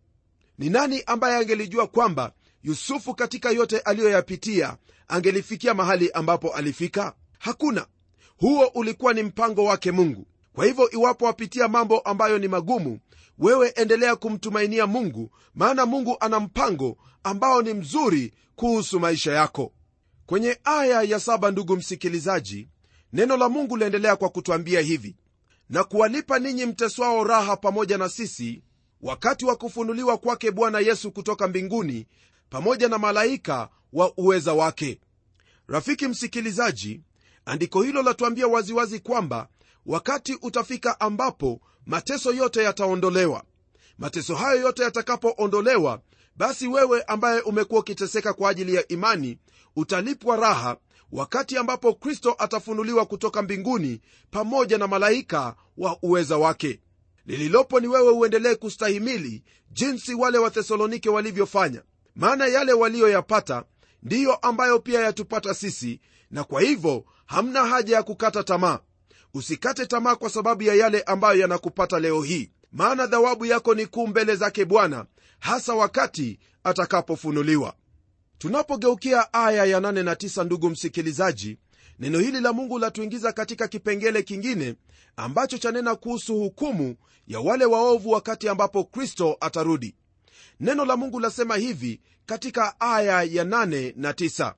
Ni 0.57 0.69
nani 0.69 1.03
ambaye 1.05 1.35
angelijua 1.37 1.87
kwamba 1.87 2.31
yusufu 2.63 3.15
katika 3.15 3.51
yote 3.51 3.79
aliyoyapitia 3.79 4.77
angelifikia 5.07 5.73
mahali 5.73 6.11
ambapo 6.11 6.49
alifika? 6.53 7.13
Hakuna. 7.39 7.85
Huo 8.37 8.65
ulikuwa 8.67 9.13
ni 9.13 9.23
mpango 9.23 9.63
wake 9.63 9.91
mungu 9.91 10.27
kwa 10.53 10.65
hivyo 10.65 10.89
iwapo 10.91 11.25
wapitia 11.25 11.67
mambo 11.67 11.99
ambayo 11.99 12.39
ni 12.39 12.47
magumu 12.47 12.99
wewe 13.39 13.69
endelea 13.75 14.15
kumtumainia 14.15 14.87
mungu 14.87 15.31
maana 15.55 15.85
mungu 15.85 16.17
ana 16.19 16.39
mpango 16.39 16.97
ambao 17.23 17.61
ni 17.61 17.73
mzuri 17.73 18.33
kuhusu 18.55 18.99
maisha 18.99 19.31
yako. 19.33 19.73
Kwenye 20.25 20.59
aya 20.63 21.01
ya 21.01 21.19
saba 21.19 21.51
ndugu 21.51 21.75
msikilizaji 21.75 22.67
neno 23.13 23.37
la 23.37 23.49
mungu 23.49 23.77
laendelea 23.77 24.15
kwa 24.15 24.29
kutwambia 24.29 24.81
hivi 24.81 25.15
na 25.69 25.83
kuwalipa 25.83 26.39
ninyi 26.39 26.65
mteswao 26.65 27.23
raha 27.23 27.57
pamoja 27.57 27.97
na 27.97 28.09
sisi 28.09 28.63
wakati 29.01 29.45
wa 29.45 29.55
kufunuliwa 29.55 30.17
kwake 30.17 30.51
bwana 30.51 30.79
yesu 30.79 31.11
kutoka 31.11 31.47
mbinguni 31.47 32.07
pamoja 32.49 32.87
na 32.87 32.97
malaika 32.97 33.69
wa 33.93 34.13
uweza 34.17 34.53
wake. 34.53 34.99
Rafiki 35.67 36.07
msikilizaji 36.07 37.01
andiko 37.45 37.81
hilo 37.81 38.01
latuambia 38.01 38.47
waziwazi 38.47 38.99
kwamba 38.99 39.47
wakati 39.85 40.37
utafika 40.41 40.99
ambapo 40.99 41.61
mateso 41.85 42.33
yote 42.33 42.63
yataondolewa. 42.63 43.43
Mateso 43.97 44.35
hayo 44.35 44.61
yote 44.61 44.83
yatakapoondolewa 44.83 46.01
basi 46.35 46.67
wewe 46.67 47.03
ambaye 47.03 47.41
umekuwa 47.41 47.79
ukiteseka 47.81 48.33
kwa 48.33 48.49
ajili 48.49 48.75
ya 48.75 48.87
imani 48.87 49.37
utalipwa 49.75 50.35
raha 50.37 50.77
wakati 51.11 51.57
ambapo 51.57 51.93
kristo 51.93 52.35
atafunuliwa 52.39 53.05
kutoka 53.05 53.41
mbinguni 53.41 54.01
pamoja 54.31 54.77
na 54.77 54.87
malaika 54.87 55.55
wa 55.77 55.97
uweza 56.01 56.37
wake. 56.37 56.79
Lililopo 57.25 57.79
ni 57.79 57.87
wewe 57.87 58.11
uendelee 58.11 58.55
kustahimili 58.55 59.43
jinsi 59.71 60.13
wale 60.13 60.37
wathesalonike 60.37 61.09
walivyofanya. 61.09 61.81
Maana 62.15 62.47
yale 62.47 62.73
waliyoyapata 62.73 63.63
ndiyo 64.03 64.35
ambayo 64.35 64.79
pia 64.79 65.01
yatupata 65.01 65.53
sisi 65.53 66.01
na 66.31 66.43
kwa 66.43 66.61
hivyo 66.61 67.05
hamna 67.25 67.65
haja 67.65 67.95
ya 67.95 68.03
kukata 68.03 68.43
tamaa 68.43 68.79
usikate 69.33 69.85
tamaa 69.85 70.15
kwa 70.15 70.29
sababu 70.29 70.63
ya 70.63 70.73
yale 70.75 71.01
ambayo 71.01 71.39
yanakupata 71.39 71.99
leo 71.99 72.21
hii. 72.21 72.51
Maana 72.71 73.07
dhawabu 73.07 73.45
yako 73.45 73.73
ni 73.75 73.85
kuu 73.85 74.07
mbele 74.07 74.35
zake 74.35 74.65
bwana 74.65 75.05
hasa 75.39 75.73
wakati 75.73 76.39
atakapofunuliwa. 76.63 77.73
Tunapogeukia 78.37 79.33
aya 79.33 79.65
ya 79.65 79.79
8 79.79 80.03
na 80.03 80.13
9 80.13 80.43
ndugu 80.43 80.69
msikilizaji 80.69 81.57
neno 81.99 82.19
hili 82.19 82.39
la 82.41 82.53
mungu 82.53 82.79
latuingiza 82.79 83.31
katika 83.31 83.67
kipengele 83.67 84.23
kingine 84.23 84.75
ambacho 85.15 85.57
chanena 85.57 85.95
kuhusu 85.95 86.35
hukumu 86.39 86.95
ya 87.27 87.39
wale 87.39 87.65
waovu 87.65 88.09
wakati 88.11 88.49
ambapo 88.49 88.83
kristo 88.83 89.37
atarudi. 89.39 89.95
Neno 90.59 90.85
la 90.85 90.97
mungu 90.97 91.19
lasema 91.19 91.55
hivi 91.55 92.01
katika 92.25 92.79
aya 92.79 93.23
ya 93.23 93.43
8 93.43 93.93
na 93.95 94.11
9 94.11 94.53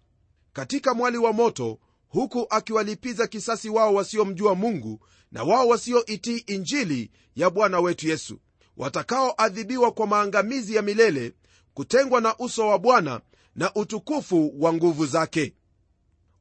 katika 0.54 0.94
mwali 0.94 1.18
wa 1.18 1.34
moto 1.34 1.80
huku 2.14 2.48
akiwalipiza 2.50 3.28
kisasi 3.28 3.70
wao 3.70 3.94
wasiomjua 3.94 4.56
mungu 4.56 5.00
na 5.32 5.44
wao 5.44 5.68
wasioitii 5.68 6.38
injili 6.38 7.12
ya 7.36 7.50
bwana 7.50 7.80
wetu 7.80 8.08
yesu 8.08 8.40
watakaoadhibiwa 8.78 9.92
kwa 9.92 10.08
maangamizi 10.08 10.76
ya 10.76 10.82
milele 10.82 11.34
kutengwa 11.74 12.22
na 12.22 12.38
uso 12.38 12.68
wa 12.68 12.80
bwana 12.80 13.22
na 13.56 13.74
utukufu 13.74 14.54
wa 14.64 14.74
nguvu 14.74 15.06
zake. 15.06 15.54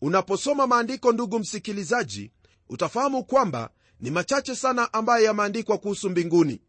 Unaposoma 0.01 0.67
maandiko 0.67 1.13
ndugu 1.13 1.39
msikilizaji 1.39 2.31
utafahamu 2.69 3.25
kwamba 3.25 3.71
ni 4.01 4.11
machache 4.11 4.55
sana 4.57 4.93
ambayo 4.93 5.25
yameandikwa 5.25 5.79
kuhusu 5.79 6.11
mbinguni. 6.11 6.61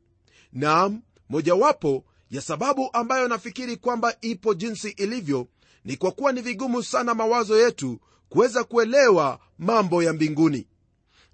Naam 0.53 1.01
mojawapo 1.29 2.05
ya 2.29 2.41
sababu 2.41 2.89
ambayo 2.93 3.27
nafikiri 3.27 3.77
kwamba 3.77 4.15
ipo 4.21 4.53
jinsi 4.53 4.89
ilivyo 4.89 5.47
ni 5.85 5.97
kwa 5.97 6.11
kuwa 6.11 6.31
ni 6.31 6.41
vigumu 6.41 6.83
sana 6.83 7.13
mawazo 7.13 7.59
yetu 7.61 7.99
kuweza 8.33 8.63
kuelewa 8.63 9.39
mambo 9.59 10.03
ya 10.03 10.13
mbinguni. 10.13 10.67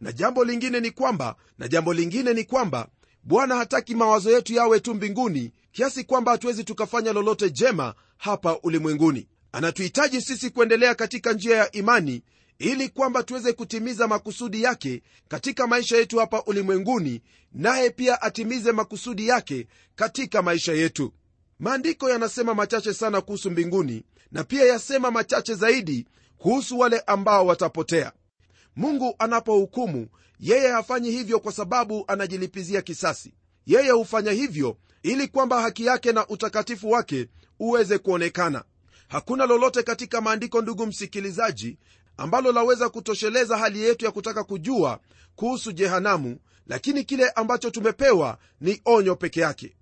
Na 0.01 0.11
jambo 0.11 0.43
lingine 0.45 0.79
ni 0.79 0.91
kwamba 0.91 1.35
na 1.57 1.67
jambo 1.67 1.93
lingine 1.93 2.33
ni 2.33 2.43
kwamba 2.43 2.87
bwana 3.23 3.55
hataki 3.55 3.95
mawazo 3.95 4.31
yetu 4.31 4.53
yawe 4.53 4.79
tu 4.79 4.93
mbinguni 4.95 5.51
kiasi 5.71 6.03
kwamba 6.03 6.31
hatuwezi 6.31 6.63
tukafanya 6.63 7.13
lolote 7.13 7.49
jema 7.49 7.93
hapa 8.17 8.57
ulimwenguni. 8.63 9.27
Anatuhitaji 9.51 10.21
sisi 10.21 10.49
kuendelea 10.49 10.95
katika 10.95 11.33
njia 11.33 11.57
ya 11.57 11.71
imani 11.71 12.21
ili 12.59 12.89
kwamba 12.89 13.23
tuweze 13.23 13.53
kutimiza 13.53 14.07
makusudi 14.07 14.63
yake 14.63 15.01
katika 15.27 15.67
maisha 15.67 15.97
yetu 15.97 16.19
hapa 16.19 16.43
ulimwenguni 16.43 17.21
naye 17.53 17.89
pia 17.89 18.21
atimize 18.21 18.71
makusudi 18.71 19.27
yake 19.27 19.67
katika 19.95 20.41
maisha 20.41 20.73
yetu. 20.73 21.13
Maandiko 21.59 22.09
yanasema 22.09 22.53
machache 22.53 22.93
sana 22.93 23.21
kuhusu 23.21 23.51
mbinguni 23.51 24.03
na 24.31 24.43
pia 24.43 24.65
yasema 24.65 25.11
machache 25.11 25.55
zaidi 25.55 26.05
kuhusu 26.39 26.79
wale 26.79 26.99
ambao 26.99 27.45
watapotea. 27.45 28.11
Mungu 28.75 29.15
anapohukumu 29.19 30.07
yeye 30.39 30.67
hafanyi 30.69 31.11
hivyo 31.11 31.39
kwa 31.39 31.51
sababu 31.51 32.03
anajilipizia 32.07 32.81
kisasi. 32.81 33.33
Yeye 33.65 33.91
hufanya 33.91 34.31
hivyo 34.31 34.77
ili 35.03 35.27
kwamba 35.27 35.61
haki 35.61 35.85
yake 35.85 36.11
na 36.11 36.27
utakatifu 36.27 36.91
wake 36.91 37.27
uweze 37.59 37.97
kuonekana. 37.97 38.63
Hakuna 39.07 39.45
lolote 39.45 39.83
katika 39.83 40.21
maandiko 40.21 40.61
ndugu 40.61 40.85
msikilizaji 40.85 41.77
ambalo 42.17 42.51
laweza 42.51 42.89
kutosheleza 42.89 43.57
hali 43.57 43.81
yetu 43.81 44.05
ya 44.05 44.11
kutaka 44.11 44.43
kujua 44.43 44.99
kuhusu 45.35 45.71
jehanamu 45.71 46.37
lakini 46.67 47.03
kile 47.03 47.29
ambacho 47.29 47.69
tumepewa 47.69 48.37
ni 48.61 48.81
onyo 48.85 49.15
peke 49.15 49.39
yake 49.41 49.75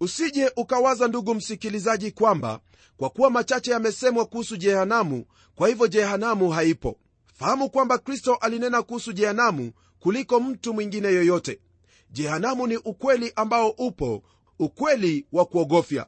usije 0.00 0.52
ukawaza 0.56 1.08
ndugu 1.08 1.34
msikilizaji 1.34 2.10
kwamba 2.12 2.60
kwa 2.96 3.10
kuwa 3.10 3.30
machache 3.30 3.70
yamesemwa 3.70 4.26
kuhusu 4.26 4.56
jehanamu 4.56 5.24
kwa 5.54 5.68
hivyo 5.68 5.86
jehanamu 5.88 6.50
haipo. 6.50 6.98
Fahamu 7.34 7.70
kwamba 7.70 7.98
kristo 7.98 8.34
alinena 8.34 8.82
kuhusu 8.82 9.12
jehanamu 9.12 9.72
kuliko 10.00 10.40
mtu 10.40 10.74
mwingine 10.74 11.08
yoyote. 11.08 11.60
Jehanamu 12.10 12.66
ni 12.66 12.76
ukweli 12.76 13.32
ambao 13.36 13.68
upo 13.70 14.22
ukweli 14.58 15.26
wa 15.32 15.44
kuogofya. 15.46 16.06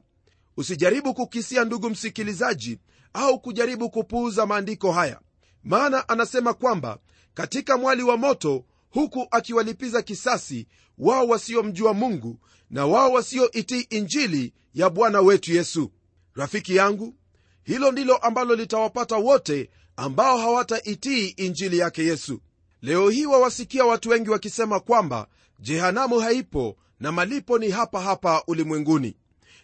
Usijaribu 0.57 1.15
kukisia 1.15 1.65
ndugu 1.65 1.91
msikilizaji 1.91 2.79
au 3.13 3.41
kujaribu 3.41 3.91
kupuuza 3.91 4.47
maandiko 4.47 4.93
haya. 4.93 5.21
Maana 5.65 6.09
anasema 6.09 6.55
kwamba 6.55 6.99
katika 7.35 7.77
mwali 7.79 8.03
wa 8.03 8.17
moto 8.17 8.65
huku 8.91 9.27
akiwalipiza 9.31 10.03
kisasi 10.03 10.67
wao 10.99 11.27
wasiomjua 11.27 11.95
mungu 11.95 12.39
na 12.71 12.87
wao 12.87 13.13
wasioitii 13.13 13.81
injili 13.81 14.53
ya 14.75 14.91
bwana 14.91 15.21
wetu 15.21 15.53
yesu. 15.53 15.91
Rafiki 16.35 16.77
yangu 16.77 17.15
hilo 17.63 17.93
ndilo 17.93 18.17
ambalo 18.17 18.55
litawapata 18.55 19.17
wote 19.17 19.71
ambao 19.97 20.39
hawataitii 20.39 21.27
injili 21.29 21.79
yake 21.79 22.05
yesu. 22.05 22.41
Leo 22.83 23.11
hii 23.11 23.27
wawasikia 23.27 23.85
watu 23.85 24.09
wengi 24.09 24.31
wakisema 24.31 24.81
kwamba 24.81 25.27
jehanamu 25.61 26.19
haipo 26.19 26.77
na 27.01 27.13
malipo 27.13 27.59
ni 27.59 27.71
hapa 27.71 28.01
hapa 28.01 28.43
ulimwenguni. 28.47 29.17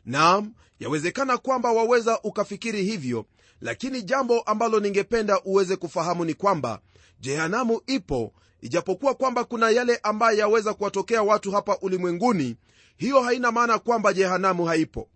Naam 0.05 0.55
yawezekana 0.81 1.39
kwamba 1.39 1.73
waweza 1.73 2.21
ukafikiri 2.23 2.83
hivyo 2.85 3.27
lakini 3.61 4.03
jambo 4.03 4.41
ambalo 4.41 4.81
ningependa 4.81 5.41
uweze 5.45 5.77
kufahamu 5.77 6.25
ni 6.25 6.35
kwamba 6.35 6.81
jehanamu 7.21 7.81
ipo 7.87 8.33
ijapokuwa 8.61 9.15
kwamba 9.15 9.45
kuna 9.45 9.71
yale 9.71 10.01
ambayo 10.03 10.39
yaweza 10.39 10.75
kuwatokea 10.75 11.23
watu 11.23 11.53
hapa 11.53 11.79
ulimwenguni 11.79 12.57
hiyo 12.97 13.21
haina 13.21 13.53
maana 13.53 13.79
kwamba 13.79 14.13
jehanamu 14.13 14.65
haipo. 14.65 15.09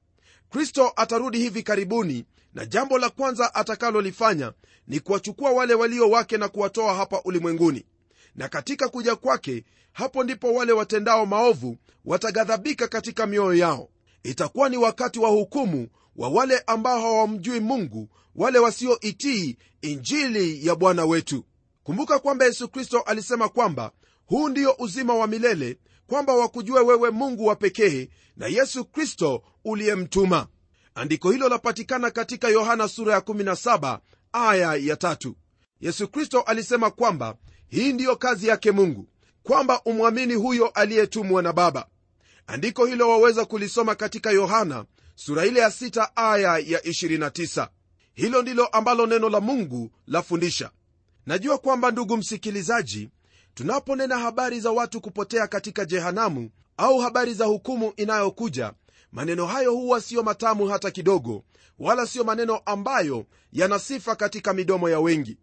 Kristo 0.51 0.93
atarudi 0.97 1.39
hivi 1.39 1.63
karibuni 1.63 2.25
na 2.55 2.67
jambo 2.67 2.99
la 2.99 3.11
kwanza 3.11 3.55
atakalolifanya 3.55 4.53
ni 4.89 5.01
kuwachukua 5.01 5.51
wale 5.51 5.75
walio 5.75 6.11
wake 6.11 6.37
na 6.39 6.49
kuwatoa 6.49 6.95
hapa 6.95 7.21
ulimwenguni. 7.25 7.85
Na 8.37 8.49
katika 8.49 8.89
kuja 8.89 9.17
kwake 9.17 9.65
hapo 9.93 10.25
ndipo 10.25 10.55
wale 10.55 10.73
watendao 10.73 11.27
maovu 11.27 11.77
wataghadhabika 12.05 12.89
katika 12.89 13.27
mioyo 13.27 13.55
yao. 13.55 13.89
Itakuwa 14.23 14.69
ni 14.69 14.77
wakati 14.77 15.19
wa 15.19 15.29
hukumu 15.29 15.89
wa 16.17 16.29
wale 16.29 16.63
ambao 16.67 17.01
hawamjui 17.01 17.61
mungu 17.61 18.09
wale 18.37 18.59
wasioitii 18.59 19.57
injili 19.83 20.67
ya 20.67 20.75
bwana 20.75 21.05
wetu 21.05 21.45
kumbuka 21.91 22.19
kwamba 22.19 22.45
yesu 22.45 22.69
kristo 22.69 23.01
alisema 23.01 23.49
kwamba 23.49 23.93
huu 24.27 24.49
ndio 24.49 24.75
uzima 24.79 25.15
wa 25.15 25.27
milele 25.27 25.79
kwamba 26.07 26.35
wakujue 26.35 26.81
wewe 26.81 27.11
mungu 27.11 27.47
wa 27.47 27.57
pekee 27.57 28.09
na 28.37 28.47
yesu 28.47 28.85
kristo 28.85 29.43
uliyemtuma. 29.65 30.47
Andiko 30.95 31.31
hilo 31.31 31.49
lapatikana 31.49 32.11
katika 32.11 32.49
yohana 32.49 32.89
sura 32.89 33.15
ya 33.15 33.21
17 33.21 33.99
aya 34.33 34.75
ya 34.75 34.97
tatu. 34.97 35.37
yesu 35.81 36.09
kristo 36.09 36.41
alisema 36.41 36.91
kwamba 36.91 37.37
hii 37.69 37.93
ndiyo 37.93 38.17
kazi 38.17 38.49
yake 38.49 38.71
mungu 38.73 39.09
kwamba 39.43 39.83
umwamini 39.85 40.35
huyo 40.35 40.69
aliyetumwa 40.69 41.43
na 41.43 41.53
baba. 41.53 41.87
Andiko 42.47 42.87
hilo 42.87 43.09
waweza 43.09 43.45
kulisoma 43.45 43.95
katika 43.95 44.31
yohana 44.31 44.85
sura 45.15 45.47
ile 45.47 45.61
ya 45.61 45.69
6 45.69 46.09
aya 46.15 46.59
ya 46.59 46.81
29 46.81 47.69
hilo 48.15 48.43
ndilo 48.43 48.67
ambalo 48.67 49.07
neno 49.07 49.29
la 49.29 49.41
mungu 49.41 49.91
lafundisha 50.07 50.71
najua 51.27 51.59
kwamba 51.59 51.91
ndugu 51.91 52.17
msikilizaji 52.17 53.11
tunaponena 53.55 54.19
habari 54.19 54.61
za 54.61 54.71
watu 54.71 55.01
kupotea 55.01 55.47
katika 55.47 55.85
jehanamu 55.85 56.51
au 56.77 56.99
habari 56.99 57.35
za 57.35 57.45
hukumu 57.45 57.93
inayokuja 57.97 58.73
maneno 59.13 59.47
hayo 59.47 59.73
huwa 59.73 60.01
siyo 60.01 60.23
matamu 60.23 60.67
hata 60.67 60.91
kidogo 60.91 61.45
wala 61.79 62.07
siyo 62.07 62.25
maneno 62.25 62.57
ambayo 62.57 63.27
yana 63.53 63.79
sifa 63.79 64.17
katika 64.17 64.53
midomo 64.53 64.89
ya 64.91 65.01
wengi. 65.01 65.39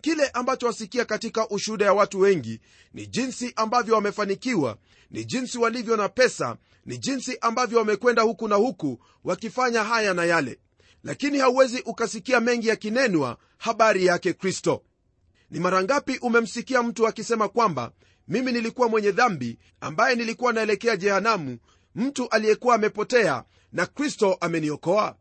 Kile 0.00 0.28
ambacho 0.28 0.66
wasikia 0.66 1.04
katika 1.04 1.48
ushuhuda 1.48 1.84
ya 1.84 1.92
watu 1.92 2.20
wengi 2.20 2.60
ni 2.94 3.06
jinsi 3.06 3.52
ambavyo 3.56 3.94
wamefanikiwa 3.94 4.76
ni 5.10 5.24
jinsi 5.24 5.58
walivyo 5.58 5.96
na 5.96 6.08
pesa 6.08 6.56
ni 6.86 6.98
jinsi 6.98 7.38
ambavyo 7.40 7.78
wamekwenda 7.78 8.22
huku 8.22 8.48
na 8.48 8.54
huku 8.54 8.98
wakifanya 9.24 9.84
haya 9.84 10.14
na 10.14 10.24
yale. 10.24 10.58
Lakini 11.04 11.38
hauwezi 11.38 11.80
ukasikia 11.86 12.40
mengi 12.40 12.68
yakinenwa 12.68 13.38
habari 13.58 14.06
yake 14.06 14.32
kristo 14.32 14.82
ni 15.50 15.60
mara 15.60 15.82
ngapi 15.84 16.18
umemsikia 16.22 16.82
mtu 16.82 17.06
akisema 17.06 17.48
kwamba 17.48 17.92
mimi 18.28 18.52
nilikuwa 18.52 18.88
mwenye 18.88 19.10
dhambi 19.12 19.58
ambaye 19.80 20.16
nilikuwa 20.16 20.52
naelekea 20.52 20.96
jehanamu 20.96 21.58
mtu 21.94 22.28
aliyekuwa 22.28 22.74
amepotea 22.74 23.44
na 23.72 23.86
kristo 23.86 24.36
ameniokoa? 24.40 25.16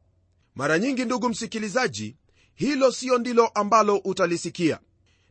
Mara 0.55 0.79
nyingi 0.79 1.05
ndugu 1.05 1.29
msikilizaji 1.29 2.15
hilo 2.53 2.91
siyo 2.91 3.17
ndilo 3.17 3.47
ambalo 3.47 3.97
utalisikia. 3.97 4.79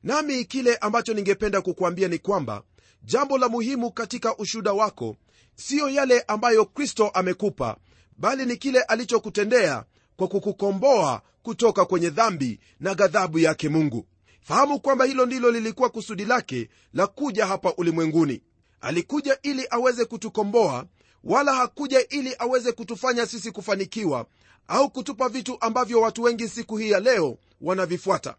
Nami 0.03 0.45
kile 0.45 0.77
ambacho 0.77 1.15
ningependa 1.15 1.61
kukuambia 1.61 2.09
ni 2.09 2.19
kwamba 2.19 2.63
jambo 3.03 3.39
la 3.39 3.49
muhimu 3.49 3.91
katika 3.93 4.37
ushuda 4.37 4.73
wako 4.73 5.17
siyo 5.55 5.89
yale 5.89 6.21
ambayo 6.21 6.65
kristo 6.65 7.09
amekupa 7.09 7.77
bali 8.19 8.47
ni 8.47 8.57
kile 8.57 8.83
alichokutendea 8.83 9.85
kwa 10.17 10.29
kukukomboa 10.29 11.23
kutoka 11.43 11.85
kwenye 11.85 12.11
dhambi 12.11 12.61
na 12.81 12.95
ghadhabu 12.95 13.39
yake 13.39 13.69
mungu 13.69 14.07
fahamu 14.47 14.81
kwamba 14.81 15.05
hilo 15.05 15.27
ndilo 15.27 15.51
lilikuwa 15.51 15.89
kusudi 15.91 16.25
lake 16.25 16.69
la 16.95 17.07
kuja 17.07 17.47
hapa 17.47 17.75
ulimwenguni. 17.77 18.43
Alikuja 18.81 19.39
ili 19.43 19.67
aweze 19.71 20.05
kutukomboa 20.05 20.87
wala 21.25 21.55
hakuja 21.55 22.09
ili 22.09 22.35
aweze 22.39 22.73
kutufanya 22.73 23.27
sisi 23.27 23.51
kufanikiwa 23.53 24.27
au 24.69 24.91
kutupa 24.91 25.29
vitu 25.29 25.57
ambavyo 25.61 26.01
watu 26.01 26.23
wengi 26.23 26.49
siku 26.49 26.77
hii 26.77 26.91
ya 26.91 27.01
leo 27.01 27.39
wanavifuata. 27.61 28.37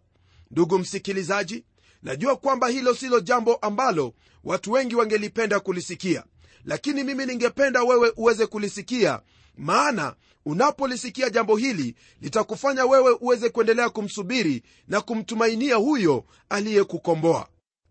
Ndugu 0.51 0.79
msikilizaji 0.79 1.63
najua 2.03 2.35
kwamba 2.35 2.67
hilo 2.67 2.93
silo 2.95 3.19
jambo 3.19 3.55
ambalo 3.55 4.13
watu 4.43 4.71
wengi 4.71 4.95
wangelipenda 4.95 5.59
kulisikia 5.59 6.23
lakini 6.65 7.03
mimi 7.03 7.25
ningependa 7.25 7.83
wewe 7.83 8.13
uweze 8.17 8.45
kulisikia 8.47 9.21
maana 9.57 10.15
unapolisikia 10.45 11.29
jambo 11.29 11.55
hili 11.57 11.95
litakufanya 12.21 12.85
wewe 12.85 13.17
uweze 13.21 13.49
kuendelea 13.49 13.89
kumsubiri 13.89 14.63
na 14.87 15.01
kumtumainia 15.01 15.75
huyo 15.75 16.23
aliyekukomboa. 16.49 17.47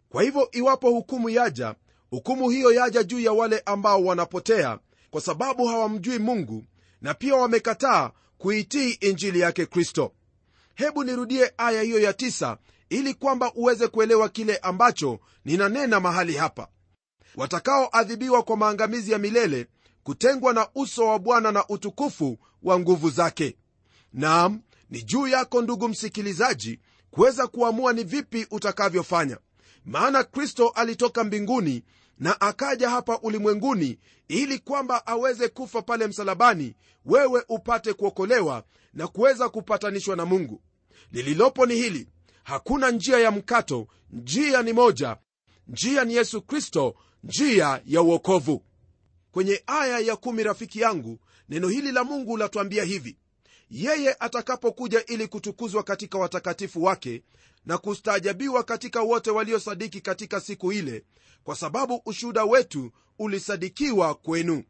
Kwa 0.09 0.23
hivyo 0.23 0.49
iwapo 0.53 0.91
hukumu 0.91 1.29
yaja 1.31 1.75
hukumu 2.11 2.51
hiyo 2.51 2.73
yaja 2.73 3.03
juu 3.03 3.21
ya 3.21 3.33
wale 3.33 3.63
ambao 3.67 4.05
wanapotea 4.05 4.79
kwa 5.11 5.21
sababu 5.21 5.67
hawamjui 5.67 6.19
mungu 6.19 6.65
na 7.01 7.15
pia 7.15 7.35
wamekataa 7.37 8.11
kuitii 8.39 8.91
injili 8.91 9.41
yake 9.41 9.67
kristo. 9.67 10.13
Hebu 10.75 11.05
nirudie 11.05 11.53
aya 11.57 11.83
hiyo 11.83 12.01
ya 12.01 12.13
tisa 12.13 12.59
ili 12.91 13.15
kwamba 13.15 13.53
uweze 13.55 13.89
kuelewa 13.89 14.29
kile 14.29 14.57
ambacho 14.57 15.21
ninanena 15.45 16.01
mahali 16.01 16.35
hapa. 16.37 16.69
Watakaoadhibiwa 17.37 18.43
kwa 18.43 18.57
maangamizi 18.57 19.13
ya 19.13 19.19
milele 19.19 19.67
kutengwa 20.07 20.53
na 20.53 20.69
uso 20.75 21.07
wa 21.07 21.19
bwana 21.19 21.53
na 21.53 21.69
utukufu 21.69 22.39
wa 22.63 22.79
nguvu 22.81 23.11
zake. 23.11 23.57
Naam 24.13 24.61
ni 24.91 25.03
juu 25.03 25.27
yako 25.27 25.63
ndugu 25.63 25.89
msikilizaji 25.89 26.81
kuweza 27.11 27.47
kuamua 27.47 27.93
ni 27.93 28.05
vipi 28.05 28.47
utakavyofanya. 28.51 29.39
Maana 29.85 30.25
kristo 30.25 30.69
alitoka 30.69 31.25
mbinguni 31.25 31.85
na 32.19 32.41
akaja 32.41 32.91
hapa 32.91 33.19
ulimwenguni 33.19 33.99
ili 34.29 34.59
kwamba 34.59 35.07
aweze 35.07 35.49
kufa 35.49 35.83
pale 35.83 36.07
msalabani 36.07 36.75
wewe 37.05 37.45
upate 37.49 37.93
kuokolewa 37.93 38.65
na 38.95 39.09
kuweza 39.09 39.49
kupatanishwa 39.49 40.17
na 40.17 40.25
mungu. 40.25 40.63
Lililopo 41.13 41.67
ni 41.67 41.75
hili 41.75 42.09
hakuna 42.45 42.91
njia 42.91 43.19
ya 43.19 43.31
mkato 43.31 43.87
njia 44.11 44.63
ni 44.63 44.73
moja 44.73 45.17
njia 45.69 46.05
ni 46.05 46.15
yesu 46.15 46.43
kristo 46.43 46.95
njia 47.25 47.83
ya 47.87 48.03
uokovu 48.03 48.63
kwenye 49.37 49.63
aya 49.67 49.99
ya 49.99 50.17
kumi 50.17 50.43
rafiki 50.43 50.81
yangu 50.81 51.19
neno 51.49 51.69
hili 51.69 51.93
la 51.93 52.05
mungu 52.05 52.37
latuambia 52.37 52.85
hivi. 52.85 53.17
Yeye 53.71 54.17
atakapokuja 54.21 55.05
ili 55.07 55.29
kutukuzwa 55.29 55.83
katika 55.83 56.19
watakatifu 56.19 56.83
wake 56.85 57.23
na 57.67 57.79
kustaajabiwa 57.79 58.63
katika 58.65 59.03
wote 59.03 59.31
waliosadiki 59.31 60.01
katika 60.01 60.41
siku 60.41 60.73
ile 60.73 61.05
kwa 61.45 61.57
sababu 61.57 62.03
ushuhuda 62.07 62.45
wetu 62.45 62.93
ulisadikiwa 63.19 64.15
kwenu. 64.15 64.65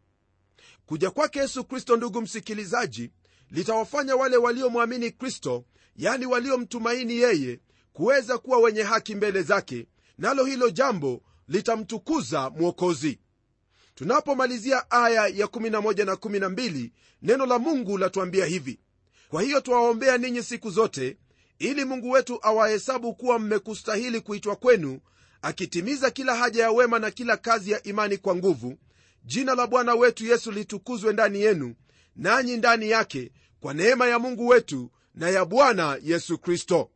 Kuja 0.87 1.11
kwake 1.11 1.39
yesu 1.39 1.65
kristo 1.65 1.97
ndugu 1.97 2.21
msikilizaji 2.21 3.11
litawafanya 3.51 4.17
wale 4.17 4.37
waliomwamini 4.37 5.11
kristo 5.11 5.65
yani 5.97 6.27
waliomtumaini 6.27 7.17
yeye 7.17 7.61
kuweza 7.93 8.39
kuwa 8.39 8.59
wenye 8.59 8.83
haki 8.83 9.15
mbele 9.15 9.43
zake 9.43 9.87
nalo 10.19 10.45
hilo 10.45 10.71
jambo 10.71 11.23
litamtukuza 11.49 12.51
mwokozi 12.51 13.19
tunapomalizia 13.97 14.91
aya 14.91 15.27
ya 15.29 15.47
11 15.47 16.05
na 16.05 16.13
12 16.15 16.91
neno 17.23 17.47
la 17.47 17.59
mungu 17.59 17.99
latuambia 17.99 18.47
hivi. 18.47 18.79
Kwa 19.29 19.43
hiyo 19.43 19.61
twawaombea 19.61 20.19
ninyi 20.19 20.43
siku 20.43 20.71
zote 20.71 21.17
ili 21.59 21.85
mungu 21.85 22.11
wetu 22.11 22.39
awahesabu 22.43 23.15
kuwa 23.15 23.39
mmekustahili 23.39 24.21
kuitwa 24.21 24.57
kwenu 24.57 25.01
akitimiza 25.43 26.11
kila 26.11 26.35
haja 26.37 26.63
ya 26.63 26.71
wema 26.71 26.99
na 26.99 27.11
kila 27.11 27.37
kazi 27.37 27.71
ya 27.71 27.83
imani 27.83 28.17
kwa 28.17 28.37
nguvu. 28.37 28.79
Jina 29.25 29.55
la 29.55 29.67
bwana 29.67 29.95
wetu 29.95 30.25
yesu 30.27 30.53
litukuzwe 30.53 31.13
ndani 31.13 31.41
yenu 31.41 31.75
nanyi 32.17 32.57
ndani 32.57 32.91
yake 32.91 33.33
kwa 33.61 33.75
neema 33.75 34.07
ya 34.07 34.19
mungu 34.19 34.47
wetu 34.47 34.91
na 35.15 35.29
ya 35.31 35.45
bwana 35.45 35.99
yesu 36.03 36.39
kristo. 36.39 36.91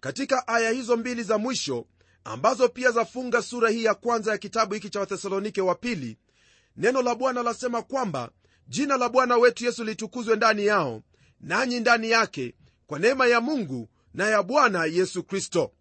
Katika 0.00 0.48
aya 0.48 0.70
hizo 0.70 0.96
mbili 0.96 1.22
za 1.22 1.38
mwisho 1.38 1.86
ambazo 2.24 2.68
pia 2.68 2.90
zafunga 2.90 3.42
sura 3.42 3.70
hii 3.70 3.84
ya 3.84 3.94
kwanza 3.94 4.30
ya 4.32 4.38
kitabu 4.38 4.74
hiki 4.74 4.90
cha 4.90 5.00
wathesalonike 5.00 5.60
wa 5.60 5.74
pili 5.74 6.18
neno 6.76 7.02
la 7.02 7.14
bwana 7.14 7.42
lasema 7.42 7.82
kwamba 7.82 8.30
jina 8.68 8.96
la 8.96 9.08
bwana 9.08 9.36
wetu 9.36 9.64
yesu 9.64 9.84
litukuzwe 9.84 10.36
ndani 10.36 10.66
yao 10.66 11.02
nanyi 11.40 11.80
ndani 11.80 12.10
yake 12.10 12.54
kwa 12.86 12.98
neema 12.98 13.26
ya 13.26 13.40
mungu 13.40 13.88
na 14.14 14.26
ya 14.26 14.42
bwana 14.42 14.84
yesu 14.84 15.22
kristo. 15.22 15.72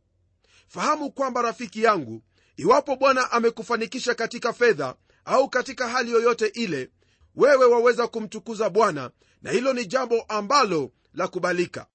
Fahamu 0.68 1.12
kwamba 1.12 1.42
rafiki 1.42 1.84
yangu 1.84 2.24
iwapo 2.58 2.96
bwana 2.96 3.32
amekufanikisha 3.32 4.16
katika 4.16 4.54
fedha 4.54 4.96
au 5.26 5.50
katika 5.50 5.88
hali 5.88 6.12
yoyote 6.12 6.46
ile 6.48 6.90
wewe 7.36 7.66
waweza 7.66 8.08
kumtukuza 8.08 8.70
bwana 8.70 9.12
na 9.42 9.52
hilo 9.52 9.74
ni 9.74 9.86
jambo 9.86 10.22
ambalo 10.22 10.92
la 11.14 11.28
kubalika 11.28 11.88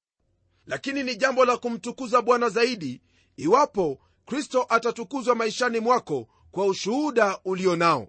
lakini 0.67 1.03
ni 1.03 1.17
jambo 1.17 1.45
la 1.45 1.57
kumtukuza 1.57 2.23
bwana 2.23 2.49
zaidi 2.49 3.03
iwapo 3.37 4.01
kristo 4.27 4.67
atatukuzwa 4.69 5.35
maishani 5.35 5.81
mwako 5.81 6.29
kwa 6.51 6.67
ushuhuda 6.67 7.39
ulio 7.45 7.77
nao. 7.77 8.09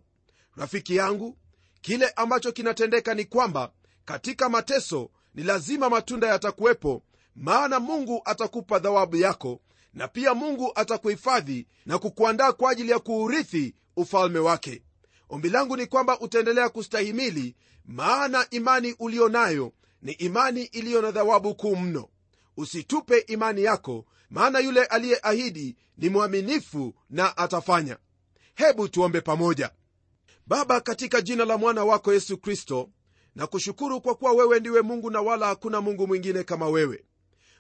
Rafiki 0.56 0.96
yangu 0.96 1.38
kile 1.82 2.10
ambacho 2.10 2.52
kinatendeka 2.52 3.14
ni 3.14 3.26
kwamba 3.26 3.72
katika 4.06 4.50
mateso 4.50 5.10
ni 5.36 5.44
lazima 5.44 5.90
matunda 5.90 6.28
yatakuwepo 6.28 7.04
maana 7.36 7.80
mungu 7.80 8.22
atakupa 8.26 8.80
dhawabu 8.80 9.16
yako 9.16 9.62
na 9.94 10.08
pia 10.08 10.34
mungu 10.34 10.72
atakuhifadhi 10.76 11.68
na 11.86 11.98
kukuandaa 12.00 12.52
kwa 12.54 12.72
ajili 12.72 12.92
ya 12.92 13.00
kuurithi 13.00 13.76
ufalme 13.96 14.40
wake. 14.40 14.84
Ombi 15.30 15.50
langu 15.50 15.78
ni 15.78 15.86
kwamba 15.86 16.20
utaendelea 16.20 16.70
kustahimili 16.70 17.56
maana 17.86 18.48
imani 18.50 18.96
uliyo 19.00 19.30
nayo 19.30 19.74
ni 20.02 20.12
imani 20.12 20.64
iliyo 20.64 21.02
na 21.02 21.12
dhawabu 21.12 21.56
kuu 21.56 21.76
mno. 21.76 22.10
Usitupe 22.58 23.18
imani 23.18 23.64
yako 23.64 24.06
maana 24.36 24.60
yule 24.60 24.86
aliyeahidi 24.86 25.76
ni 25.98 26.10
mwaminifu 26.10 26.94
na 27.10 27.38
atafanya. 27.38 27.98
Hebu 28.56 28.88
tuombe 28.88 29.22
pamoja. 29.22 29.72
Baba 30.48 30.82
katika 30.82 31.22
jina 31.22 31.46
la 31.46 31.58
mwana 31.58 31.84
wako 31.86 32.14
yesu 32.14 32.38
kristo 32.38 32.90
na 33.36 33.48
kushukuru 33.48 34.02
kwa 34.02 34.16
kuwa 34.16 34.32
wewe 34.34 34.60
ndiwe 34.60 34.82
mungu 34.82 35.12
na 35.12 35.22
wala 35.22 35.48
hakuna 35.48 35.82
mungu 35.82 36.08
mwingine 36.08 36.44
kama 36.44 36.68
wewe. 36.70 37.06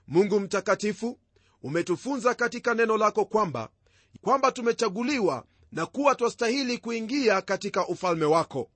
Mungu 0.07 0.39
mtakatifu 0.39 1.19
umetufunza 1.63 2.33
katika 2.35 2.73
neno 2.73 2.97
lako 2.97 3.25
kwamba 3.25 3.69
kwamba 4.21 4.51
tumechaguliwa 4.51 5.45
na 5.71 5.85
kuwa 5.85 6.15
twastahili 6.15 6.77
kuingia 6.77 7.41
katika 7.41 7.87
ufalme 7.87 8.25
wako. 8.25 8.69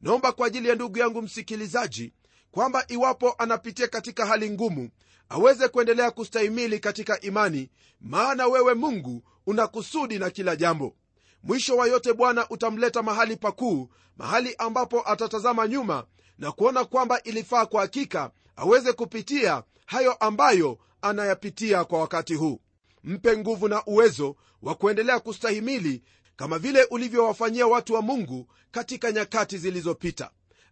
Naomba 0.00 0.32
kwa 0.32 0.46
ajili 0.46 0.68
ya 0.68 0.74
ndugu 0.74 0.98
yangu 0.98 1.22
msikilizaji 1.22 2.12
kwamba 2.50 2.84
iwapo 2.88 3.32
anapitia 3.38 3.88
katika 3.88 4.26
hali 4.26 4.50
ngumu 4.50 4.90
aweze 5.28 5.68
kuendelea 5.68 6.10
kustahimili 6.10 6.78
katika 6.80 7.20
imani 7.20 7.70
maana 8.00 8.46
wewe 8.46 8.74
mungu 8.74 9.22
una 9.46 9.66
kusudi 9.66 10.18
na 10.18 10.30
kila 10.30 10.56
jambo. 10.56 10.96
Mwisho 11.42 11.76
wa 11.76 11.86
yote 11.86 12.12
bwana 12.12 12.48
utamleta 12.50 13.02
mahali 13.02 13.36
pakuu 13.36 13.88
mahali 14.16 14.54
ambapo 14.58 15.08
atatazama 15.08 15.68
nyuma 15.68 16.04
na 16.38 16.52
kuona 16.52 16.84
kwamba 16.84 17.22
ilifaa 17.22 17.66
kwa 17.66 17.80
hakika 17.80 18.30
aweze 18.56 18.92
kupitia 18.92 19.62
hayo 19.86 20.12
ambayo 20.12 20.78
anayapitia 21.02 21.84
kwa 21.84 22.00
wakati 22.00 22.34
huu. 22.34 22.60
Mpe 23.04 23.36
nguvu 23.38 23.68
na 23.68 23.84
uwezo 23.86 24.36
wa 24.62 24.74
kuendelea 24.74 25.20
kustahimili 25.20 26.02
kama 26.36 26.58
vile 26.58 26.84
ulivyowafanyia 26.84 27.66
watu 27.66 27.94
wa 27.94 28.02
mungu 28.02 28.46
katika 28.70 29.12
nyakati 29.12 29.58
zilizopita 29.58 30.30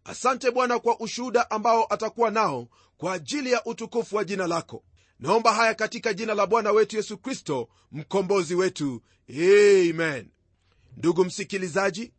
asante 0.09 0.51
bwana 0.51 0.79
kwa 0.79 1.01
ushuhuda 1.01 1.51
ambao 1.51 1.87
atakuwa 1.95 2.31
nao 2.31 2.69
kwa 2.97 3.13
ajili 3.13 3.53
ya 3.53 3.65
utukufu 3.65 4.17
wa 4.17 4.25
jina 4.25 4.47
lako. 4.47 4.85
Naomba 5.21 5.55
haya 5.55 5.75
katika 5.75 6.15
jina 6.15 6.35
la 6.35 6.47
bwana 6.47 6.73
wetu 6.73 6.97
yesu 6.97 7.19
kristo 7.19 7.69
mkombozi 7.93 8.55
wetu. 8.55 9.03
Amen. 9.31 10.29
Ndugu 10.97 11.25
msikilizaji 11.25 12.13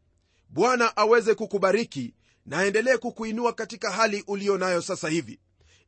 bwana 0.49 0.97
aweze 0.97 1.35
kukubariki 1.35 2.13
na 2.45 2.57
aendelee 2.59 2.97
kukuinua 2.97 3.53
katika 3.53 3.91
hali 3.91 4.23
uliyo 4.27 4.57
nayo 4.57 4.81
sasa 4.81 5.09
hivi. 5.09 5.39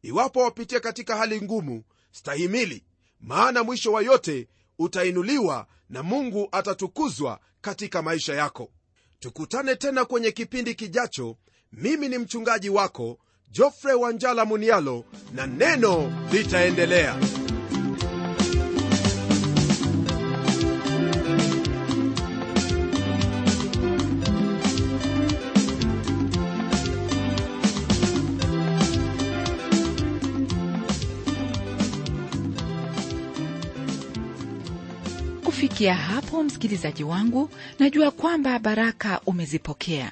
Iwapo 0.02 0.40
wapitia 0.42 0.80
katika 0.80 1.18
hali 1.18 1.42
ngumu 1.42 1.84
stahimili 2.12 2.84
maana 3.22 3.64
mwisho 3.64 3.92
wa 3.92 4.02
yote 4.02 4.48
utainuliwa 4.80 5.68
na 5.90 6.04
mungu 6.04 6.50
atatukuzwa 6.52 7.40
katika 7.62 8.02
maisha 8.02 8.34
yako. 8.36 8.72
Tukutane 9.20 9.76
tena 9.76 10.06
kwenye 10.06 10.32
kipindi 10.32 10.76
kijacho 10.76 11.38
mimi 11.73 12.10
ni 12.10 12.17
mchungaji 12.17 12.69
wako 12.69 13.17
jofre 13.51 13.93
wanjala 13.93 14.45
munialo 14.45 15.05
na 15.36 15.47
neno 15.47 16.12
litaendelea. 16.32 17.15
Kufikia 35.43 35.95
hapo 35.95 36.43
msikilizaji 36.43 37.03
wangu 37.03 37.49
najua 37.79 38.12
kwamba 38.12 38.60
baraka 38.60 39.21
umezipokea 39.25 40.12